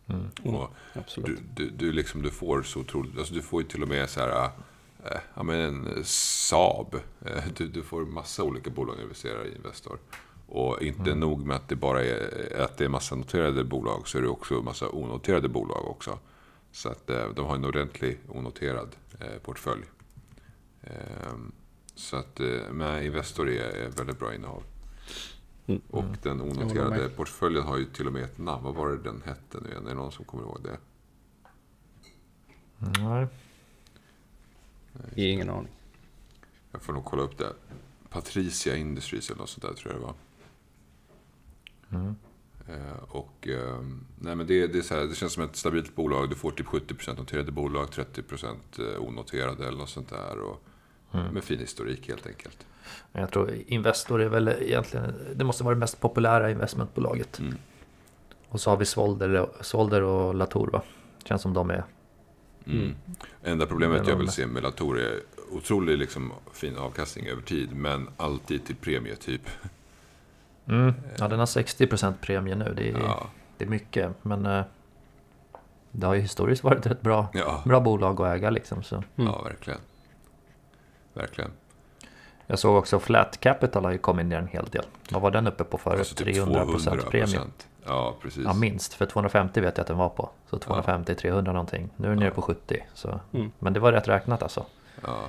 [0.07, 0.21] Mm.
[0.43, 1.39] Mm, Och absolut.
[1.55, 4.09] du, du, du, liksom, du får så otroligt, alltså du får ju till och med
[4.09, 4.49] så här,
[5.05, 6.95] eh, ja men en Saab.
[7.25, 9.97] Eh, du, du får massa olika bolag att investera i Investor.
[10.47, 11.19] Och inte Mm.
[11.19, 14.27] nog med att det bara är, att det är massa noterade bolag, så är det
[14.27, 16.19] också massa onoterade bolag också.
[16.71, 19.83] Så att eh, de har en ordentlig onoterad eh, portfölj.
[20.81, 21.33] Eh,
[21.95, 24.63] så att eh, med Investor är är väldigt bra innehav.
[25.67, 25.81] Mm.
[25.89, 28.63] Och den håller onoterade portföljen har ju till och med ett namn.
[28.63, 29.85] Vad var det den hette nu igen?
[29.85, 30.77] Är det någon som kommer ihåg det?
[32.99, 33.27] Nej.
[35.15, 35.71] Ingen aning.
[36.71, 37.53] Jag får nog kolla upp det.
[38.09, 40.15] Patricia Industries eller något sånt där tror jag det var.
[41.99, 42.15] Mm.
[42.67, 43.81] Eh, och, eh,
[44.19, 46.29] nej men det, det, är så här, det känns som ett stabilt bolag.
[46.29, 50.39] Du får typ 70% noterade bolag, 30% eh, onoterade eller något sånt där.
[50.39, 50.63] Och,
[51.13, 51.33] Mm.
[51.33, 52.65] Med fin historik helt enkelt.
[53.11, 57.39] Jag tror Investor är väl egentligen, det måste vara det mest populära investmentbolaget.
[57.39, 57.55] Mm.
[58.49, 60.81] Och så har vi Svolder, Svolder och Latour va?
[61.23, 61.83] Känns som de är,
[62.67, 62.95] Mm.
[63.43, 65.19] Enda problemet jag vill se med Latour är
[65.51, 67.75] otrolig liksom, fin avkastning över tid.
[67.75, 69.41] Men alltid till premie typ.
[70.65, 70.93] mm.
[71.17, 74.11] ja den har 60% premie nu, det är, Ja, det är mycket.
[74.21, 74.63] Men eh,
[75.91, 78.83] det har ju historiskt varit ett bra, ja, bra bolag att äga liksom.
[78.83, 78.95] Så.
[78.95, 79.05] Mm.
[79.15, 79.79] ja verkligen.
[81.13, 81.51] Verkligen.
[82.47, 84.85] Jag såg också Flat Capital har ju kommit ner en hel del.
[85.09, 85.99] Vad var den uppe på förut?
[85.99, 87.39] Alltså typ 300% premie.
[87.85, 87.87] 200%.
[87.87, 88.43] Ja, precis.
[88.45, 90.29] Ja minst, för 250 vet jag att den var på.
[90.49, 91.89] Så 250-300 någonting.
[91.97, 92.83] Nu är den nere på 70.
[92.93, 93.19] Så.
[93.31, 93.51] Mm.
[93.59, 94.65] Men det var rätt räknat alltså.
[95.01, 95.19] Ja.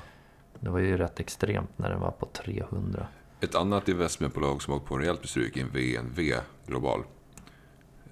[0.61, 3.07] Det var ju rätt extremt när den var på 300.
[3.40, 6.35] Ett annat investmentbolag som åkt på en rejält bestryk är en VNV
[6.67, 7.03] Global.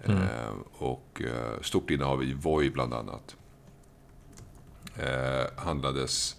[0.04, 0.22] Mm.
[0.22, 3.36] Eh, och eh, stort innehav i Voi bland annat.
[4.96, 6.36] Eh, handlades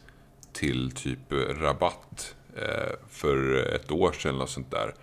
[0.52, 1.20] till typ
[1.60, 4.94] rabatt eh, för ett år sedan eller något sånt där.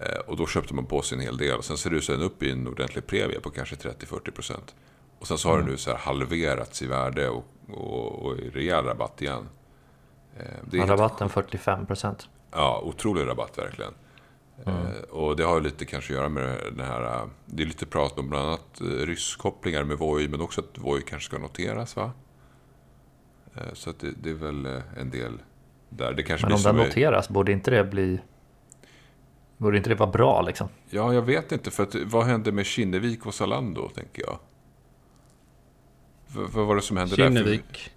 [0.00, 1.62] Eh, och då köpte man på sig en hel del.
[1.62, 4.54] Sen ser det sen upp i en ordentlig premie på kanske 30-40%.
[5.18, 8.50] Och sen så har det nu så här halverats i värde och, och, och i
[8.50, 9.48] rejäl rabatt igen.
[10.38, 12.28] Eh, det är rabatten 45%.
[12.52, 13.92] Ja, otrolig rabatt verkligen.
[14.66, 17.28] Eh, och det har lite kanske att göra med den här...
[17.46, 21.28] Det är lite prat om bland annat rysskopplingar med Voi, men också att Voi kanske
[21.28, 22.12] ska noteras va?
[23.72, 25.32] Så att det, det är väl en del
[25.88, 26.12] där.
[26.12, 28.20] Det kanske Men om den noteras, borde inte det bli...
[29.58, 30.68] Borde inte det vara bra liksom?
[30.90, 31.70] Ja, jag vet inte.
[31.70, 34.38] För att, vad hände med Kinnevik och Zalando, tänker jag?
[36.28, 37.24] V- vad var det som hände där?
[37.28, 37.90] Kinnevik.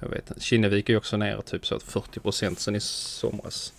[0.00, 0.40] Jag vet inte.
[0.40, 3.72] Kinnevik är ju också nere typ så att 40% sen i somras.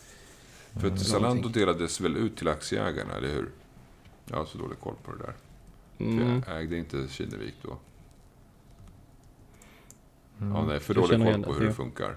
[0.74, 1.52] För, för att Mm, Zalando någonting.
[1.62, 3.50] delades väl ut till aktieägarna, eller hur?
[4.26, 5.34] Jag har så dålig koll på det där.
[6.00, 6.44] Mm.
[6.48, 7.78] jag ägde inte Kinnevik då.
[10.42, 10.56] Mm.
[10.56, 11.74] Ja, nej, för dålig koll på hur det ja.
[11.74, 12.16] funkar.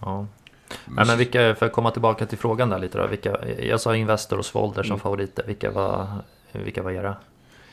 [0.00, 0.26] Ja.
[0.86, 3.06] Nej, men vilka, för att komma tillbaka till frågan där lite då.
[3.06, 5.00] Vilka, jag sa Investor och Svolder som Mm.
[5.00, 5.44] favoriter.
[5.46, 6.06] Vilka var,
[6.52, 7.16] vilka var era?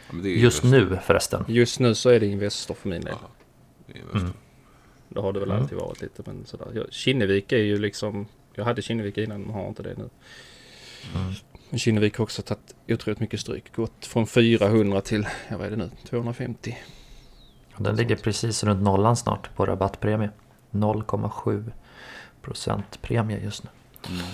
[0.08, 1.46] Ja, men det är Just nu förresten.
[1.48, 3.16] Just nu så är det Investor för min del.
[3.22, 3.28] Ja,
[3.88, 4.20] det är.
[4.22, 4.34] Mm.
[5.10, 5.64] Det har det väl Mm.
[5.64, 6.88] alltid varit lite men sådär.
[6.92, 8.28] Kinnevik är ju liksom.
[8.54, 10.10] Jag hade Kinnevik innan men har inte det nu.
[11.16, 11.34] Mm.
[11.70, 13.76] Men Kinnevik har också tagit otroligt mycket stryk.
[13.76, 16.78] Gått från 400 till, jag vet det nu, 250.
[17.78, 20.30] Den ligger precis runt nollan snart på rabattpremie.
[20.72, 21.72] 0,7
[22.46, 23.70] procent premie just nu.
[24.10, 24.26] Mm.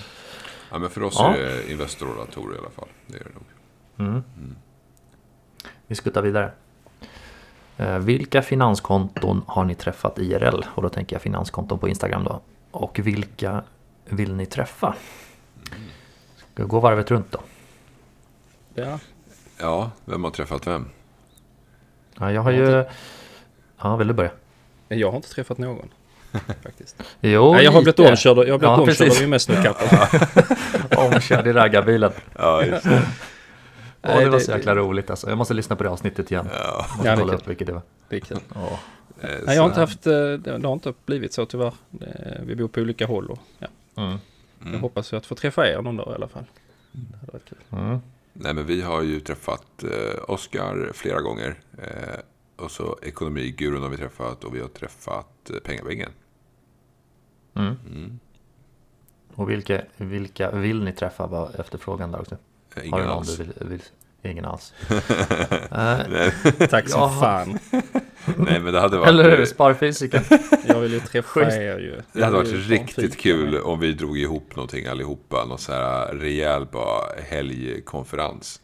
[0.72, 1.36] Ja, men för oss Ja.
[1.36, 2.88] är det Investor och Latour i alla fall.
[3.08, 3.44] Det är det nog.
[4.10, 4.24] Mm.
[4.38, 4.56] Mm.
[5.88, 6.52] Vi skuttar vidare.
[7.78, 10.62] Eh, vilka finanskonton har ni träffat IRL?
[10.76, 12.42] Och då tänker jag finanskonton på Instagram då.
[12.72, 13.64] Och vilka
[14.06, 14.96] vill ni träffa?
[16.38, 17.40] Ska vi gå varvet runt då?
[18.74, 19.00] Ja,
[19.58, 20.90] Ja, vem har träffat vem?
[22.20, 22.86] Ja, jag har ju...
[23.82, 24.32] Ja, vill du börja?
[24.88, 25.90] jag har inte träffat någon.
[26.64, 26.96] Faktiskt.
[27.22, 28.10] Jo, Nej, jag har blivit lite.
[28.12, 29.88] omkörd, jag har blivit Ja, omkörd av investmentkappen.
[30.98, 32.12] Omkörd i raggarbilen.
[32.38, 32.90] Ja, just det.
[34.04, 35.30] Nej, det var det- så jäkla roligt alltså.
[35.30, 36.48] Jag måste lyssna på det avsnittet igen.
[36.54, 36.86] Ja.
[36.90, 37.82] Måste Ja, det kolla upp vilket det var.
[38.10, 38.40] Det är kul.
[38.56, 38.74] Åh.
[39.22, 41.74] Eh, Nej, jag har inte haft, eh, det det har inte blivit så tyvärr.
[41.90, 43.68] Det- Vi bor på olika håll och ja,
[43.98, 44.18] Mm.
[44.60, 44.82] jag Mm.
[44.82, 46.44] hoppas ju att få träffa er någon dag i alla fall.
[46.92, 47.58] Det hade varit kul.
[47.80, 48.00] Mm.
[48.34, 51.56] Nej, men vi har ju träffat eh, Oskar flera gånger.
[51.78, 52.20] Eh,
[52.56, 56.10] och så Ekonomigurun har vi träffat och vi har träffat eh, Pengabängen.
[57.56, 57.76] Mm.
[57.88, 58.20] Mm.
[59.36, 62.36] Och vilka, vilka vill ni träffa var efterfrågan där också?
[62.36, 62.40] Eh,
[62.76, 63.38] Har Ingen du någon alls.
[63.38, 63.82] du vill, vill...
[64.32, 64.74] ingen alls.
[65.72, 67.10] Eh, Tack som Ja.
[67.20, 67.60] fan.
[68.38, 69.10] Nej, men det hade varit...
[69.10, 70.24] eller hur, sparfysiken.
[70.68, 72.02] Jag vill ju träffa er ju.
[72.14, 73.62] Det hade varit riktigt kul med.
[73.62, 75.46] om vi drog ihop någonting allihopa.
[75.46, 78.62] Någon så här rejäl bara helgkonferens.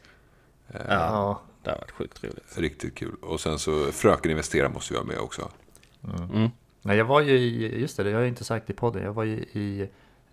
[0.73, 2.57] Ja, Ja, det hade varit sjukt roligt.
[2.57, 3.15] Riktigt kul.
[3.21, 5.49] Och sen så Fröken Investera måste vi ha med också.
[6.33, 6.49] Mm.
[6.81, 9.13] Nej, jag var ju i, just det, det har jag inte sagt i podden, jag
[9.13, 9.81] var ju i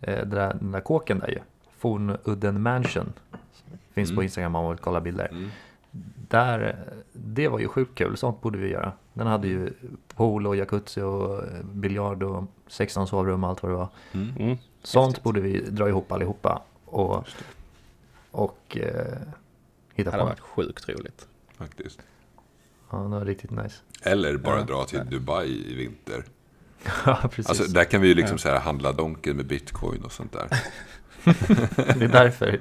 [0.00, 1.38] eh, den, där, den där kåken där ju.
[1.78, 3.12] Fornudden Mansion.
[3.94, 4.22] Finns på Mm.
[4.24, 5.28] Instagram om man vill kolla bilder.
[5.30, 5.50] Mm.
[6.28, 6.76] Där,
[7.12, 8.92] det var ju sjukt kul, sånt borde vi göra.
[9.12, 9.72] Den hade ju
[10.14, 13.88] pool och jacuzzi och eh, biljard och 16 sovrum och allt vad det var.
[14.12, 14.32] Mm.
[14.38, 14.56] Mm.
[14.82, 15.24] Sånt Häftigt.
[15.24, 17.24] borde vi dra ihop allihopa och,
[18.30, 19.18] och eh,
[19.94, 20.10] hitta Det på.
[20.10, 21.28] hade varit sjukt roligt.
[21.56, 22.00] Faktiskt.
[22.96, 23.76] Ja, det var riktigt nice.
[24.02, 24.64] Eller bara Ja.
[24.64, 26.24] dra till Dubai i vinter.
[27.06, 27.46] ja, precis.
[27.48, 28.38] Alltså där kan vi ju liksom Ja.
[28.38, 30.48] så här handla donken med bitcoin och sånt där.
[31.98, 32.60] Det är därför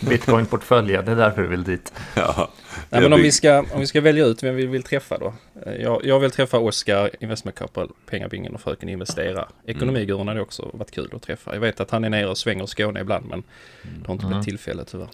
[0.00, 1.92] Bitcoin-portföljen, det är därför du vill dit.
[2.16, 2.48] ja.
[2.90, 5.34] Nej, men om vi, ska, om vi ska välja ut vem vi vill träffa då.
[5.80, 9.48] Jag, jag vill träffa Oskar, Investment Couple, Pengabingen och Fröken Investera.
[9.66, 11.54] Ekonomigurun hade också varit kul att träffa.
[11.54, 13.42] Jag vet att han är nere och svänger Skåne ibland men
[13.82, 14.28] det har inte Mm.
[14.28, 15.08] blivit tillfälle tyvärr.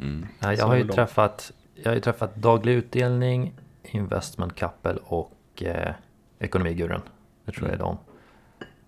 [0.00, 0.26] Mm.
[0.38, 3.52] Ja, Så jag har ju träffat, jag har ju träffat Daglig Utdelning,
[3.84, 5.94] Investment Couple och eh,
[6.38, 7.00] Ekonomigurun.
[7.44, 7.98] Det tror jag är de.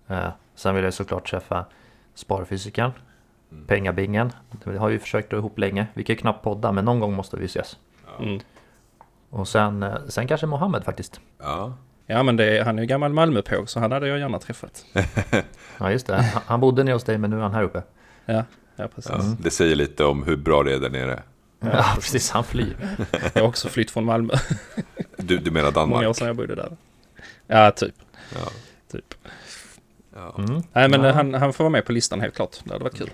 [0.07, 1.65] Eh, sen vill jag såklart träffa
[2.13, 2.91] Sparfysikern,
[3.51, 3.67] Mm.
[3.67, 4.31] Pengabingen.
[4.63, 5.87] Det har vi försökt dra ihop länge.
[5.93, 7.77] Vi kan ju knappt podda men någon gång måste vi ses.
[8.19, 8.39] Mm.
[9.29, 11.19] Och sen, eh, sen kanske Mohammed faktiskt.
[11.39, 11.73] Ja.
[12.05, 14.85] Ja men det, han är ju gammal Malmöpåg så han hade jag gärna träffat.
[15.79, 17.83] Ja just det, han, han bodde nere hos dig men nu är han här uppe.
[18.25, 18.43] Ja,
[18.75, 19.11] ja precis.
[19.11, 19.35] ja.
[19.39, 21.23] Det säger lite om hur bra det är där nere.
[21.73, 22.97] Ja, precis, han flyr.
[23.33, 24.33] Jag har också flytt från Malmö.
[25.17, 26.17] Du, du menar Många år Danmark?
[26.17, 26.77] sedan jag bodde där.
[27.47, 27.95] Ja, typ.
[28.35, 28.47] Ja.
[28.91, 29.13] typ.
[30.15, 30.35] Ja.
[30.37, 30.61] Mm.
[30.73, 31.11] Nej men Ja.
[31.11, 32.59] han, han får vara med på listan helt klart.
[32.63, 33.09] Det hade varit kul.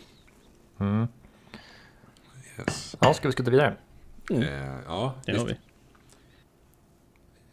[0.79, 1.07] Mm.
[2.59, 2.95] Yes.
[2.99, 3.75] Ja, ska vi skutta vidare?
[4.29, 4.41] Mm.
[4.43, 5.57] Eh, ja, Det gör vi.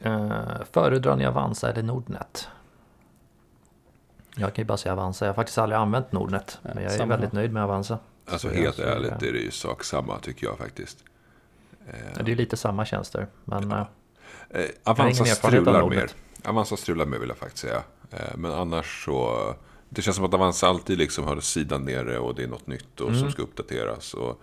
[0.07, 2.49] Uh, föredrar ni Avanza eller Nordnet?
[4.37, 5.25] Jag kan ju bara säga Avanza.
[5.25, 6.59] Jag har faktiskt aldrig använt Nordnet.
[6.63, 7.39] Ja, men jag är samma väldigt här.
[7.39, 7.99] nöjd med Avanza.
[8.33, 11.05] Alltså Så helt ärligt jag- är det ju sak samma tycker jag faktiskt.
[11.89, 13.27] Eh, Det är lite samma tjänster.
[13.45, 13.79] Men Ja.
[14.51, 16.11] eh, Eh, Avanza strular mer.
[16.45, 17.83] Avanza strular mer vill jag faktiskt säga.
[18.11, 19.55] Eh, men annars så...
[19.91, 23.01] Det känns som att Avanza alltid liksom har sidan nere och det är något nytt
[23.01, 23.21] och Mm.
[23.21, 24.15] som ska uppdateras.
[24.15, 24.43] Och,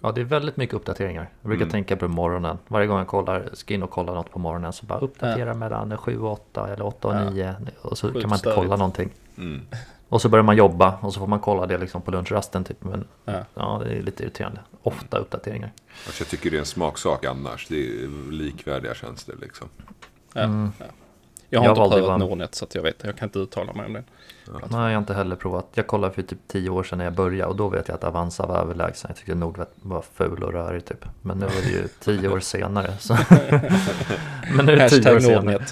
[0.00, 1.30] ja, det är väldigt mycket uppdateringar.
[1.42, 1.72] Jag brukar Mm.
[1.72, 2.58] tänka på morgonen.
[2.68, 5.98] Varje gång jag kollar, ska in och kolla något på morgonen så bara uppdatera mellan
[5.98, 7.30] 7 och 8 eller 8 och Ja.
[7.30, 7.56] 9.
[7.82, 9.10] Och så Sjukt kan man inte kolla någonting.
[9.38, 9.66] mm.
[10.08, 12.84] Och så börjar man jobba och så får man kolla det liksom på lunchrasten typ.
[12.84, 13.44] Men Ja.
[13.54, 14.60] ja, det är lite irriterande.
[14.82, 15.72] Ofta uppdateringar.
[16.06, 17.66] alltså jag tycker det är en smaksak annars.
[17.68, 19.68] Det är likvärdiga tjänster liksom.
[20.34, 20.40] Ja.
[20.40, 20.72] Mm.
[20.78, 20.84] Ja.
[21.50, 23.04] Jag har Jag inte prövat bara- Nordnet så att jag vet.
[23.04, 24.04] Jag kan inte uttala mig om det.
[24.46, 25.66] Nej, jag har inte heller provat.
[25.74, 28.04] Jag kollade för typ 10 år sedan när jag började och då vet jag att
[28.04, 29.08] Avanza var överlägsen.
[29.10, 31.04] Jag tyckte Nordnet var ful och rörig typ.
[31.22, 32.94] Men nu är det ju 10 år senare.
[32.98, 33.14] Så.
[34.56, 35.64] men nu är det 10 år senare.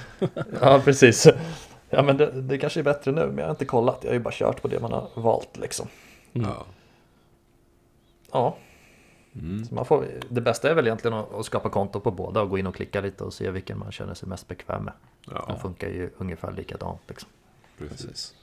[0.61, 1.27] Ja, precis.
[1.97, 3.99] Ja, men det, det kanske är bättre nu, men jag har inte kollat.
[4.03, 5.89] Jag har ju bara kört på det man har valt liksom.
[6.33, 6.49] Mm.
[6.51, 6.67] Ja.
[8.33, 8.57] Ja,
[9.35, 9.65] Mm.
[9.65, 12.51] så man får, det bästa är väl egentligen att, att skapa konto på båda och
[12.51, 14.93] gå in och klicka lite och se vilken man känner sig mest bekväm med.
[15.25, 17.29] De Ja, funkar ju ungefär likadant liksom.
[17.79, 18.07] precis.
[18.07, 18.35] Precis.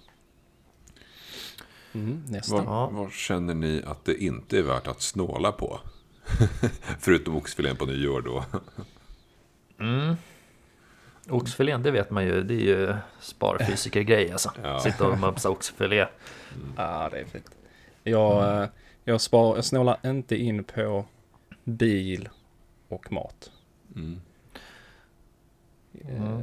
[1.93, 2.55] Mm, nästa.
[2.55, 2.89] Vad, Ja.
[2.91, 5.79] vad känner ni att det inte är värt att snåla på?
[6.99, 8.43] Förutom oxfilén på nyår då.
[9.79, 10.15] Mm.
[11.29, 14.51] Oxfilén, det vet man ju, det är ju sparfysiker-grej alltså.
[14.63, 14.79] Ja.
[14.79, 16.05] Sitta och mumsa oxfilé.
[16.77, 17.49] Ja, det är fint.
[18.03, 18.69] Jag, eh,
[19.03, 21.05] jag, spar, jag snålar inte in på
[21.63, 22.29] bil
[22.89, 23.51] och mat.
[23.95, 24.21] Mm.
[26.09, 26.23] Mm.
[26.23, 26.39] Eh,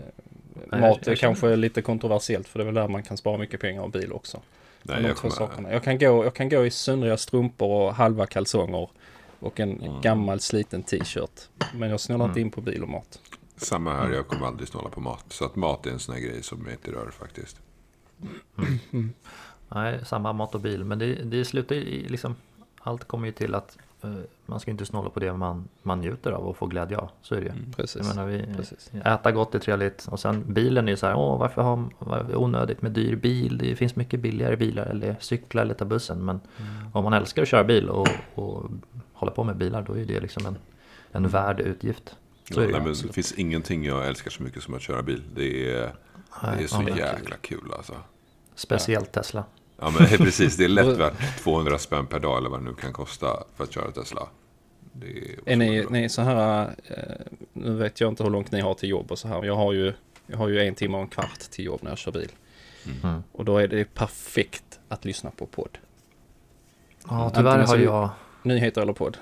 [0.70, 3.60] Nej, Mat är kanske lite kontroversiellt för det är väl där man kan spara mycket
[3.60, 4.40] pengar och bil också.
[4.82, 5.72] Nej, jag, kommer, sakerna.
[5.72, 8.88] Jag, kan gå, jag kan gå i söndriga strumpor och halva kalsonger
[9.38, 10.00] och en Mm.
[10.00, 11.48] gammal sliten t-shirt.
[11.74, 12.46] Men jag snålar inte Mm.
[12.46, 13.20] in på bil och mat.
[13.60, 15.24] Samma här, jag kommer aldrig snåla på mat.
[15.28, 17.60] Så att mat är en sån här grej som jag inte rör faktiskt.
[19.68, 20.84] Nej, samma mat och bil.
[20.84, 22.34] Men det, det slutar ju i liksom,
[22.80, 24.14] allt kommer ju till att eh,
[24.46, 27.10] man ska inte snåla på det man, man njuter av och får glädje av.
[27.22, 27.52] Så är det ju.
[27.52, 28.06] Mm, Precis.
[28.06, 28.90] Jag menar, vi, Precis.
[29.04, 32.28] äta gott är trevligt och sen bilen är ju så här, åh varför har varför
[32.28, 33.58] det onödigt med dyr bil?
[33.58, 36.24] Det finns mycket billigare bilar eller cykla eller ta bussen.
[36.24, 36.40] Men
[36.92, 38.70] om man älskar att köra bil och, och
[39.12, 40.56] hålla på med bilar då är det liksom en,
[41.12, 42.16] en värd utgift.
[42.50, 45.22] Så det Nej, men det finns ingenting jag älskar så mycket som att köra bil.
[45.34, 45.94] Det är,
[46.42, 47.94] det är så Ja, jäkla kul alltså.
[48.54, 49.44] Speciellt Tesla.
[49.78, 52.74] Ja men precis, det är lätt värt 200 spänn per dag eller vad det nu
[52.74, 54.28] kan kosta för att köra Tesla.
[54.92, 56.96] Det är, Är ni, ni så här, eh,
[57.52, 59.44] nu vet jag inte hur långt ni har till jobb och så här.
[59.44, 59.92] Jag har ju,
[60.26, 62.30] jag har ju en timme och en kvart till jobb när jag kör bil.
[63.02, 63.22] Mm.
[63.32, 65.78] Och då är det perfekt att lyssna på podd.
[67.08, 68.10] Ja, tyvärr har jag...
[68.42, 69.18] Nyheter eller podd.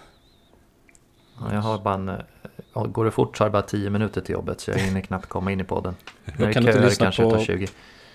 [1.41, 4.21] Ja, Jag har bara en, eh, går det fort så har jag bara 10 minuter
[4.21, 5.95] till jobbet så jag hinner knappt komma in i podden.
[6.25, 7.67] Det kan inte lyssna på- det tar 20.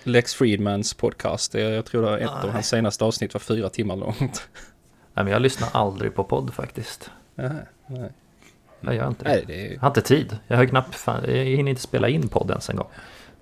[0.04, 1.54] Lex Friedmans podcast.
[1.54, 2.50] Jag tror att ett av Nej.
[2.52, 4.48] hans senaste avsnitt var fyra timmar långt.
[5.14, 7.10] Nej men jag lyssnar aldrig på podd faktiskt.
[7.34, 7.50] Nej,
[7.86, 8.10] nej.
[8.80, 9.30] Jag gör inte det.
[9.30, 10.38] nej det är, Jag har inte tid.
[10.46, 12.88] Jag har knappt, fan, jag hinner inte spela in podd ens en gång.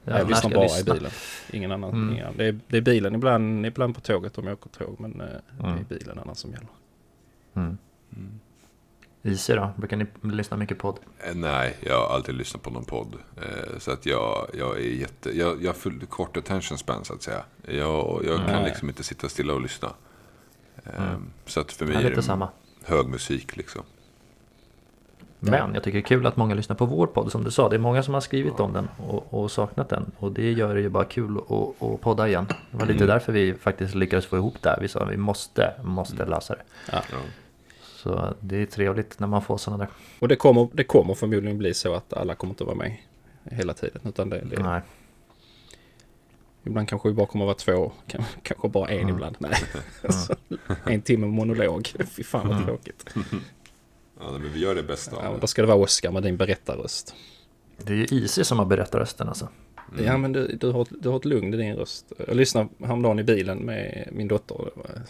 [0.04, 0.94] jag när lyssnar bara lyssna?
[0.94, 1.10] i bilen.
[1.50, 1.90] Ingen annan.
[1.90, 2.10] Mm.
[2.12, 2.36] ingen annan.
[2.36, 4.96] Det, är, det är bilen, ibland, ibland på tåget om jag åker tåg.
[4.98, 5.26] Men eh,
[5.58, 5.78] det Mm.
[5.78, 6.66] är bilen annars som gäller.
[7.54, 7.78] Mm.
[9.24, 9.70] Easy då?
[9.76, 10.98] Brukar ni lyssna mycket podd?
[11.18, 13.14] Eh, Nej, jag har aldrig lyssnat på någon podd.
[13.36, 15.38] Eh, Så att jag, jag är jätte...
[15.38, 17.42] Jag, jag har full kort attention span så att säga.
[17.66, 18.64] Jag, jag kan Nej.
[18.64, 19.88] liksom inte sitta stilla och lyssna.
[20.84, 21.30] Eh, Mm.
[21.46, 22.48] Så att för mig Ja, är det samma.
[22.84, 23.82] hög musik liksom.
[25.44, 27.68] Men jag tycker det är kul att många lyssnar på vår podd som du sa.
[27.68, 30.12] Det är många som har skrivit om den och, och saknat den.
[30.18, 32.46] Och det gör det ju bara kul att, att podda igen.
[32.70, 33.08] Det var lite Mm.
[33.08, 34.78] därför vi faktiskt lyckades få ihop det här.
[34.80, 36.62] Vi sa vi måste, måste lösa det.
[36.92, 37.02] Ja.
[38.02, 39.92] Så det är trevligt när man får sådana där.
[40.18, 42.96] Och det kommer, det kommer förmodligen bli så att alla kommer inte vara med
[43.44, 44.00] hela tiden.
[44.04, 44.80] Utan det, det, Nej.
[46.64, 47.92] Ibland kanske vi bara kommer vara två.
[48.06, 49.14] kan- Kanske bara en Mm.
[49.14, 49.36] ibland.
[49.38, 49.54] Nej.
[50.02, 50.34] Alltså,
[50.86, 51.88] en timme monolog.
[52.10, 52.66] Fy fan vad Mm.
[52.68, 53.04] tråkigt.
[54.20, 55.46] Ja, men vi gör det bästa Ja, av då det.
[55.46, 57.14] ska det vara Oscar med din berättarröst.
[57.76, 59.48] Det är ju Easy som har berättat rösten alltså.
[59.94, 60.04] Mm.
[60.04, 62.12] Ja men du, du, har, du har ett lugn i din röst.
[62.26, 64.56] Jag lyssnade häromdagen i bilen med min dotter.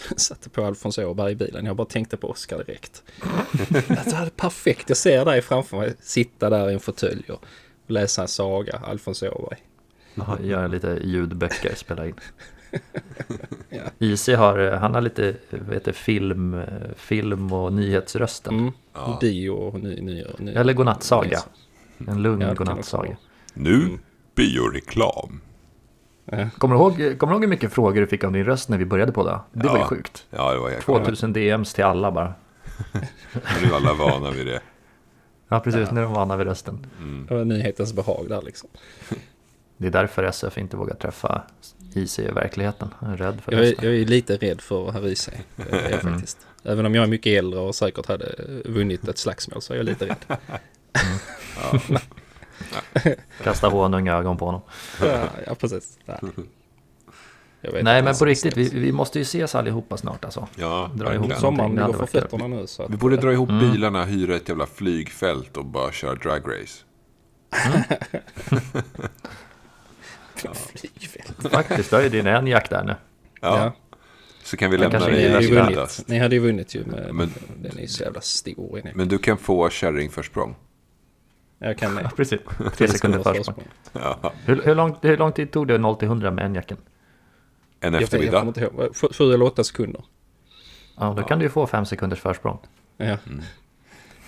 [0.09, 1.67] Jag satte på Alfons Åberg i bilen.
[1.67, 3.03] Jag bara tänkte på Oscar direkt.
[3.89, 4.89] Alltså, det är perfekt.
[4.89, 5.95] Jag ser dig framför mig.
[6.01, 7.45] Sitta där i en fåtölj och
[7.87, 8.77] läsa en saga.
[8.87, 9.59] Alfons Åberg.
[10.15, 12.15] Ja, Göra lite ljudböcker, spela in.
[13.69, 13.83] Ja.
[13.99, 16.63] Easy har, han har lite heter, det, film,
[16.97, 18.59] film och nyhetsrösten.
[18.59, 18.73] Mm.
[18.93, 19.19] Ja.
[19.21, 21.39] Dio och ny, ny, ny, Eller godnattsaga.
[22.09, 23.17] En lugn Ja, godnattsaga.
[23.55, 23.99] Nu, Mm.
[24.35, 25.41] Bioreklam.
[26.25, 26.49] Ja.
[26.59, 28.79] Kommer du, ihåg, kommer du ihåg hur mycket frågor du fick om din röst när
[28.79, 29.41] vi började på det?
[29.53, 29.87] Det var ju Ja.
[29.87, 30.27] sjukt.
[30.31, 32.35] Ja, det var jäkla 2000 DMs till alla bara.
[33.63, 34.61] Nu är alla vana vid det.
[35.49, 35.91] Ja, precis.
[35.91, 36.87] Nu är de vana vid rösten.
[36.99, 37.27] Mm.
[37.29, 38.69] Det var nyhetens behag där liksom.
[39.77, 41.43] Det är därför SF inte vågar träffa
[41.95, 42.89] Easy i verkligheten.
[43.01, 44.93] Jag är rädd för Jag är, jag är lite rädd för.
[44.93, 44.99] Det
[45.71, 46.13] är jag Mm.
[46.15, 46.39] faktiskt.
[46.65, 49.87] Även om jag är mycket äldre och säkert hade vunnit ett slagsmål så är jag
[49.87, 50.17] lite rädd.
[50.29, 51.99] Ja.
[53.43, 54.61] Kasta honung ögon på honom.
[55.01, 55.99] Ja, ja precis.
[56.05, 56.19] Ja.
[57.65, 60.49] Jag vet Nej, men på riktigt, vi, vi måste ju ses allihopa snart alltså.
[60.57, 62.67] Ja, Dra ihop Sommaren ligger för fötterna nu.
[62.67, 63.73] Så att, Vi borde dra ihop Mm.
[63.73, 66.85] bilarna, hyra ett jävla flygfält och bara köra dragrace.
[70.75, 71.53] Flygfält.
[71.53, 72.95] Faktiskt, du har ju din Enyaq där nu.
[73.41, 73.59] Ja.
[73.59, 73.73] Ja.
[74.45, 76.03] Så kan vi lämna dig är i värsta.
[76.07, 77.15] Ni hade ju vunnit ju med...
[77.15, 78.79] Men- Den är så jävla stor.
[78.79, 78.93] är.
[78.95, 80.55] Men du kan få kärringförsprång.
[81.63, 81.97] Jag kan...
[82.03, 82.41] Ja, precis.
[82.77, 83.65] Tre sekunder försprång.
[83.93, 84.33] Ja.
[84.45, 86.45] Hur, hur, lång, hur lång tid tog det 0 till 100 med?
[86.45, 86.79] En Jag, jag
[87.81, 88.43] kommer eftermiddag.
[88.43, 88.97] inte ihåg.
[88.97, 90.05] Sju- Sju eller åtta sekunder.
[90.99, 92.59] Ja, då kan du ju få fem sekunders försprång.
[92.97, 93.05] Ja.
[93.05, 93.43] Mm.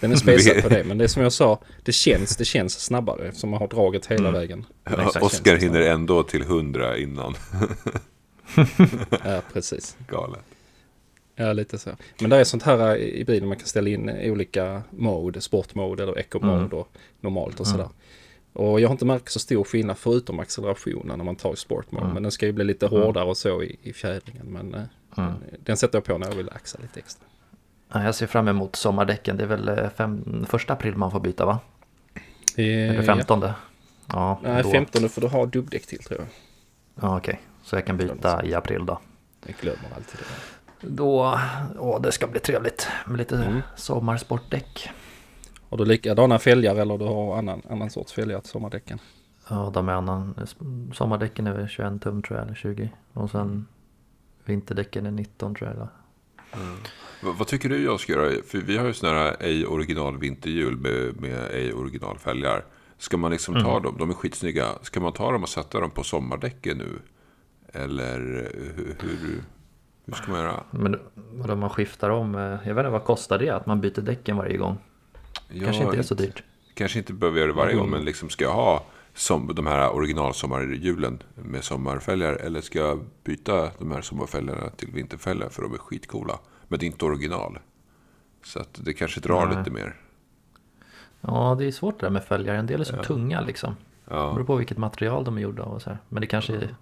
[0.01, 0.85] Den är spesad på det.
[0.85, 1.61] Men det är som jag sa.
[1.83, 4.41] Det känns, det känns snabbare eftersom man har dragit hela Mm.
[4.41, 4.65] vägen.
[4.85, 7.35] Ja, Oskar hinner ändå till 100 innan.
[9.25, 9.97] Ja, precis.
[10.09, 10.45] Galet.
[11.37, 11.91] Ja, lite så.
[12.21, 16.19] Men det är sånt här i bilen man kan ställa in olika mode, sportmode eller
[16.19, 16.73] eco-mode Mm.
[16.73, 16.89] och
[17.21, 17.73] normalt och Mm.
[17.79, 17.89] sådär.
[18.53, 22.05] Och jag har inte märkt så stor skillnad förutom accelerationen när man tar i sportmode.
[22.05, 22.15] Mm.
[22.15, 23.01] Men den ska ju bli lite Mm.
[23.03, 24.47] hårdare och så i, i fjädringen.
[24.47, 24.75] Men
[25.17, 25.33] eh,
[25.65, 27.27] den sätter jag på när jag vill axa lite extra.
[27.93, 29.37] Ja, jag ser fram emot sommardäcken.
[29.37, 31.59] Det är väl eh, fem, första april man får byta va?
[32.57, 33.41] Eller Eh, 15?
[33.43, 33.55] Ja,
[34.09, 34.41] Ja.
[34.43, 34.71] Nej, då.
[34.71, 36.29] 15 får du ha dubbdäck till tror jag.
[37.05, 37.41] Ja, okej.
[37.63, 39.01] Så jag kan byta i april då.
[39.47, 40.25] Jag glömmer alltid det.
[40.81, 41.39] Då,
[41.79, 43.61] åh, det ska bli trevligt med lite Mm.
[43.77, 44.89] sommarsportdäck.
[45.69, 48.99] Har du likadana fälgar eller du har annan, annan sorts fälgar till sommardäcken?
[49.49, 50.35] Ja, de är annan.
[50.95, 52.91] Sommardäcken är väl 21 tum tror jag, eller 20.
[53.13, 53.67] Och sen
[54.45, 55.77] vinterdäcken är 19 tror jag.
[55.77, 55.89] eller?
[57.23, 58.43] V- vad tycker du jag ska göra?
[58.47, 62.65] För vi har ju sådana här ej original vinterhjul med, med ej original fälgar.
[62.99, 63.83] Ska man liksom ta Mm.
[63.83, 63.97] dem?
[63.99, 64.69] De är skitsnygga.
[64.83, 66.99] Ska man ta dem och sätta dem på sommardäcken nu?
[67.73, 68.19] Eller
[68.77, 69.43] hur, hur,
[70.07, 70.63] hur ska man göra?
[70.71, 72.35] Men vadå, man skiftar om.
[72.35, 74.79] eh, Jag vet inte, vad kostar det att man byter däcken varje gång?
[75.49, 76.43] Kanske Ja, inte är så dyrt.
[76.75, 77.99] Kanske inte behöver göra det varje gång, Mm.
[77.99, 78.85] men liksom ska jag ha
[79.15, 82.33] som, de här originalsommarhjulen med sommarfälgar?
[82.33, 86.39] Eller ska jag byta de här sommarfälgarna till vinterfälgar för de är skitcoola?
[86.69, 87.59] Men det är inte original.
[88.45, 89.59] Så att det kanske drar Nej.
[89.59, 89.97] lite mer.
[91.21, 92.55] Ja, det är svårt det där med fälgar.
[92.55, 93.03] En del är så Ja.
[93.03, 93.77] tunga liksom.
[94.05, 94.33] Det Ja.
[94.35, 95.99] beror på vilket material de är gjorda av och så här.
[96.09, 96.75] Men det kanske är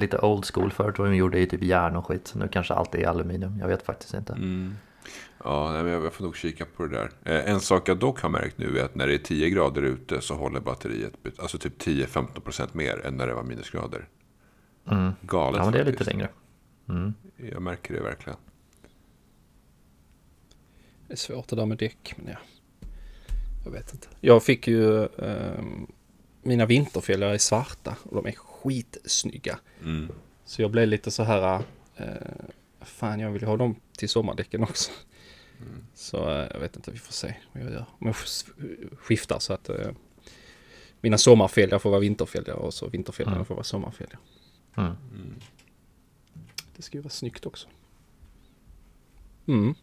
[0.00, 0.72] lite old school.
[0.72, 2.32] Förut var de gjorda i typ järn och skit.
[2.36, 3.58] Nu kanske allt är aluminium.
[3.60, 4.32] Jag vet faktiskt inte.
[4.32, 4.74] Mm.
[5.44, 7.10] Ja, nej, men jag får nog kika på det där.
[7.24, 9.82] Eh, En sak jag dock har märkt nu är att när det är 10 grader
[9.82, 14.08] ute så håller batteriet alltså typ 10-15% mer än när det var minusgrader.
[14.90, 15.12] Mm.
[15.20, 16.28] Galet Ja, men det är lite längre.
[16.88, 17.14] Mm.
[17.36, 18.38] Jag märker det verkligen.
[21.06, 22.14] Det är svårt det där med däck.
[22.16, 22.38] Men ja.
[23.64, 24.08] jag vet inte.
[24.20, 25.62] Jag fick ju eh,
[26.42, 28.30] mina vinterfälgar är svarta och de är
[28.62, 29.58] skitsnygga.
[29.82, 30.08] Mm.
[30.44, 31.62] Så jag blev lite så här,
[31.96, 32.06] eh,
[32.80, 34.90] fan jag vill ha dem till sommardäcken också.
[35.94, 37.84] Så eh, jag vet inte, vi får se vad jag gör.
[37.98, 39.90] Om jag sk- skiftar så att eh,
[41.00, 43.46] mina sommarfälgar får vara vinterfälgar och så vinterfälgarna Mm.
[43.46, 44.18] får vara sommarfälgar.
[44.76, 44.94] Mm.
[46.76, 47.68] Det ska ju vara snyggt också.
[49.46, 49.74] Mm.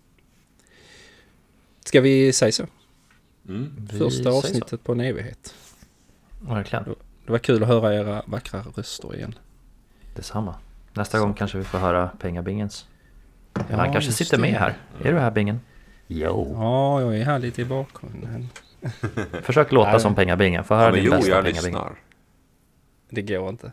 [1.86, 2.68] Ska vi säga så?
[3.48, 3.88] Mm.
[3.92, 4.38] Vi Första säger så.
[4.38, 5.56] avsnittet på en evighet.
[6.42, 6.96] Verkligen.
[7.28, 9.36] Det var kul att höra era vackra röster igen.
[10.16, 10.56] Detsamma.
[10.94, 12.88] Nästa gång kanske vi får höra pengabingens.
[13.54, 14.42] Ja, Han kanske sitter det.
[14.42, 14.74] med här.
[15.04, 15.60] Är du här bingen?
[16.08, 16.52] Jo.
[16.56, 18.50] Ja, jag är här lite i bakgrunden.
[19.44, 20.00] Försök låta Nej.
[20.00, 20.64] som pengabingen.
[20.64, 21.64] Få höra Ja, din jo, bästa jag pengabing.
[21.74, 21.96] lyssnar.
[23.10, 23.72] Det går inte.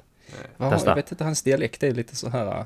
[0.57, 0.91] Ja, Testa.
[0.91, 2.65] jag vet inte, hans dialekt är lite så här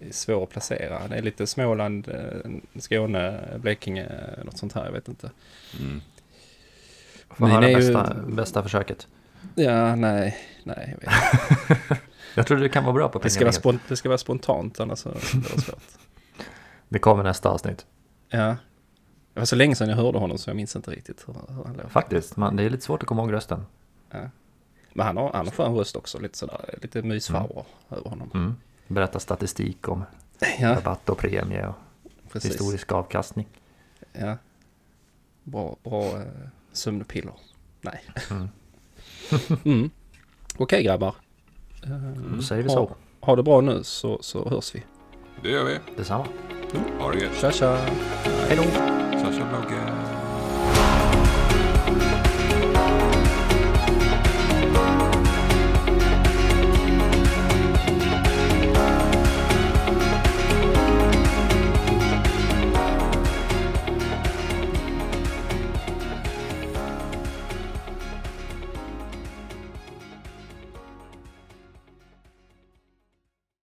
[0.00, 1.08] eh, svår att placera.
[1.08, 2.50] Det är lite Småland, eh,
[2.80, 4.08] Skåne, Blekinge,
[4.44, 4.84] något sånt här.
[4.84, 5.30] Jag vet inte.
[5.80, 6.00] Mm.
[7.30, 9.06] Få höra är ju- bästa, bästa försöket.
[9.54, 11.12] Ja, nej, nej, jag.
[12.34, 14.80] Jag tror du kan vara bra på Det ska, vara spont- det ska vara spontant,
[14.80, 15.82] annars så det svårt.
[16.88, 17.86] Det kommer nästa avsnitt.
[18.28, 18.56] Ja.
[19.34, 21.72] Det var så länge sedan jag hörde honom så jag minns inte riktigt hur, han
[21.76, 21.88] låter.
[21.88, 23.66] Faktiskt, man, det är lite svårt att komma ihåg rösten.
[24.10, 24.30] Ja.
[24.92, 28.30] Men han har, han har skön röst också, lite sådär, lite mysfarbror över honom.
[28.34, 28.56] Mm.
[28.88, 30.04] Berätta statistik om
[30.58, 31.74] Ja, rabatt och premie och
[32.32, 32.50] precis.
[32.50, 33.48] historisk avkastning.
[34.12, 34.36] Ja.
[35.44, 36.22] Bra, bra eh,
[36.72, 37.34] sömnpiller.
[37.80, 38.02] Nej.
[38.30, 38.48] Mm.
[39.64, 39.90] mm.
[40.56, 41.14] Okej grabbar.
[41.84, 41.90] Eh,
[42.36, 42.96] Då säger vi ha, så.
[43.20, 44.82] Ha det bra nu så, så hörs vi.
[45.42, 45.78] Det gör vi.
[45.96, 46.26] Detsamma.
[46.98, 47.36] Ha det gött.
[47.40, 47.76] Tja tja.
[48.48, 48.62] Hej då!
[48.62, 50.01] Tja, tja, bloggen.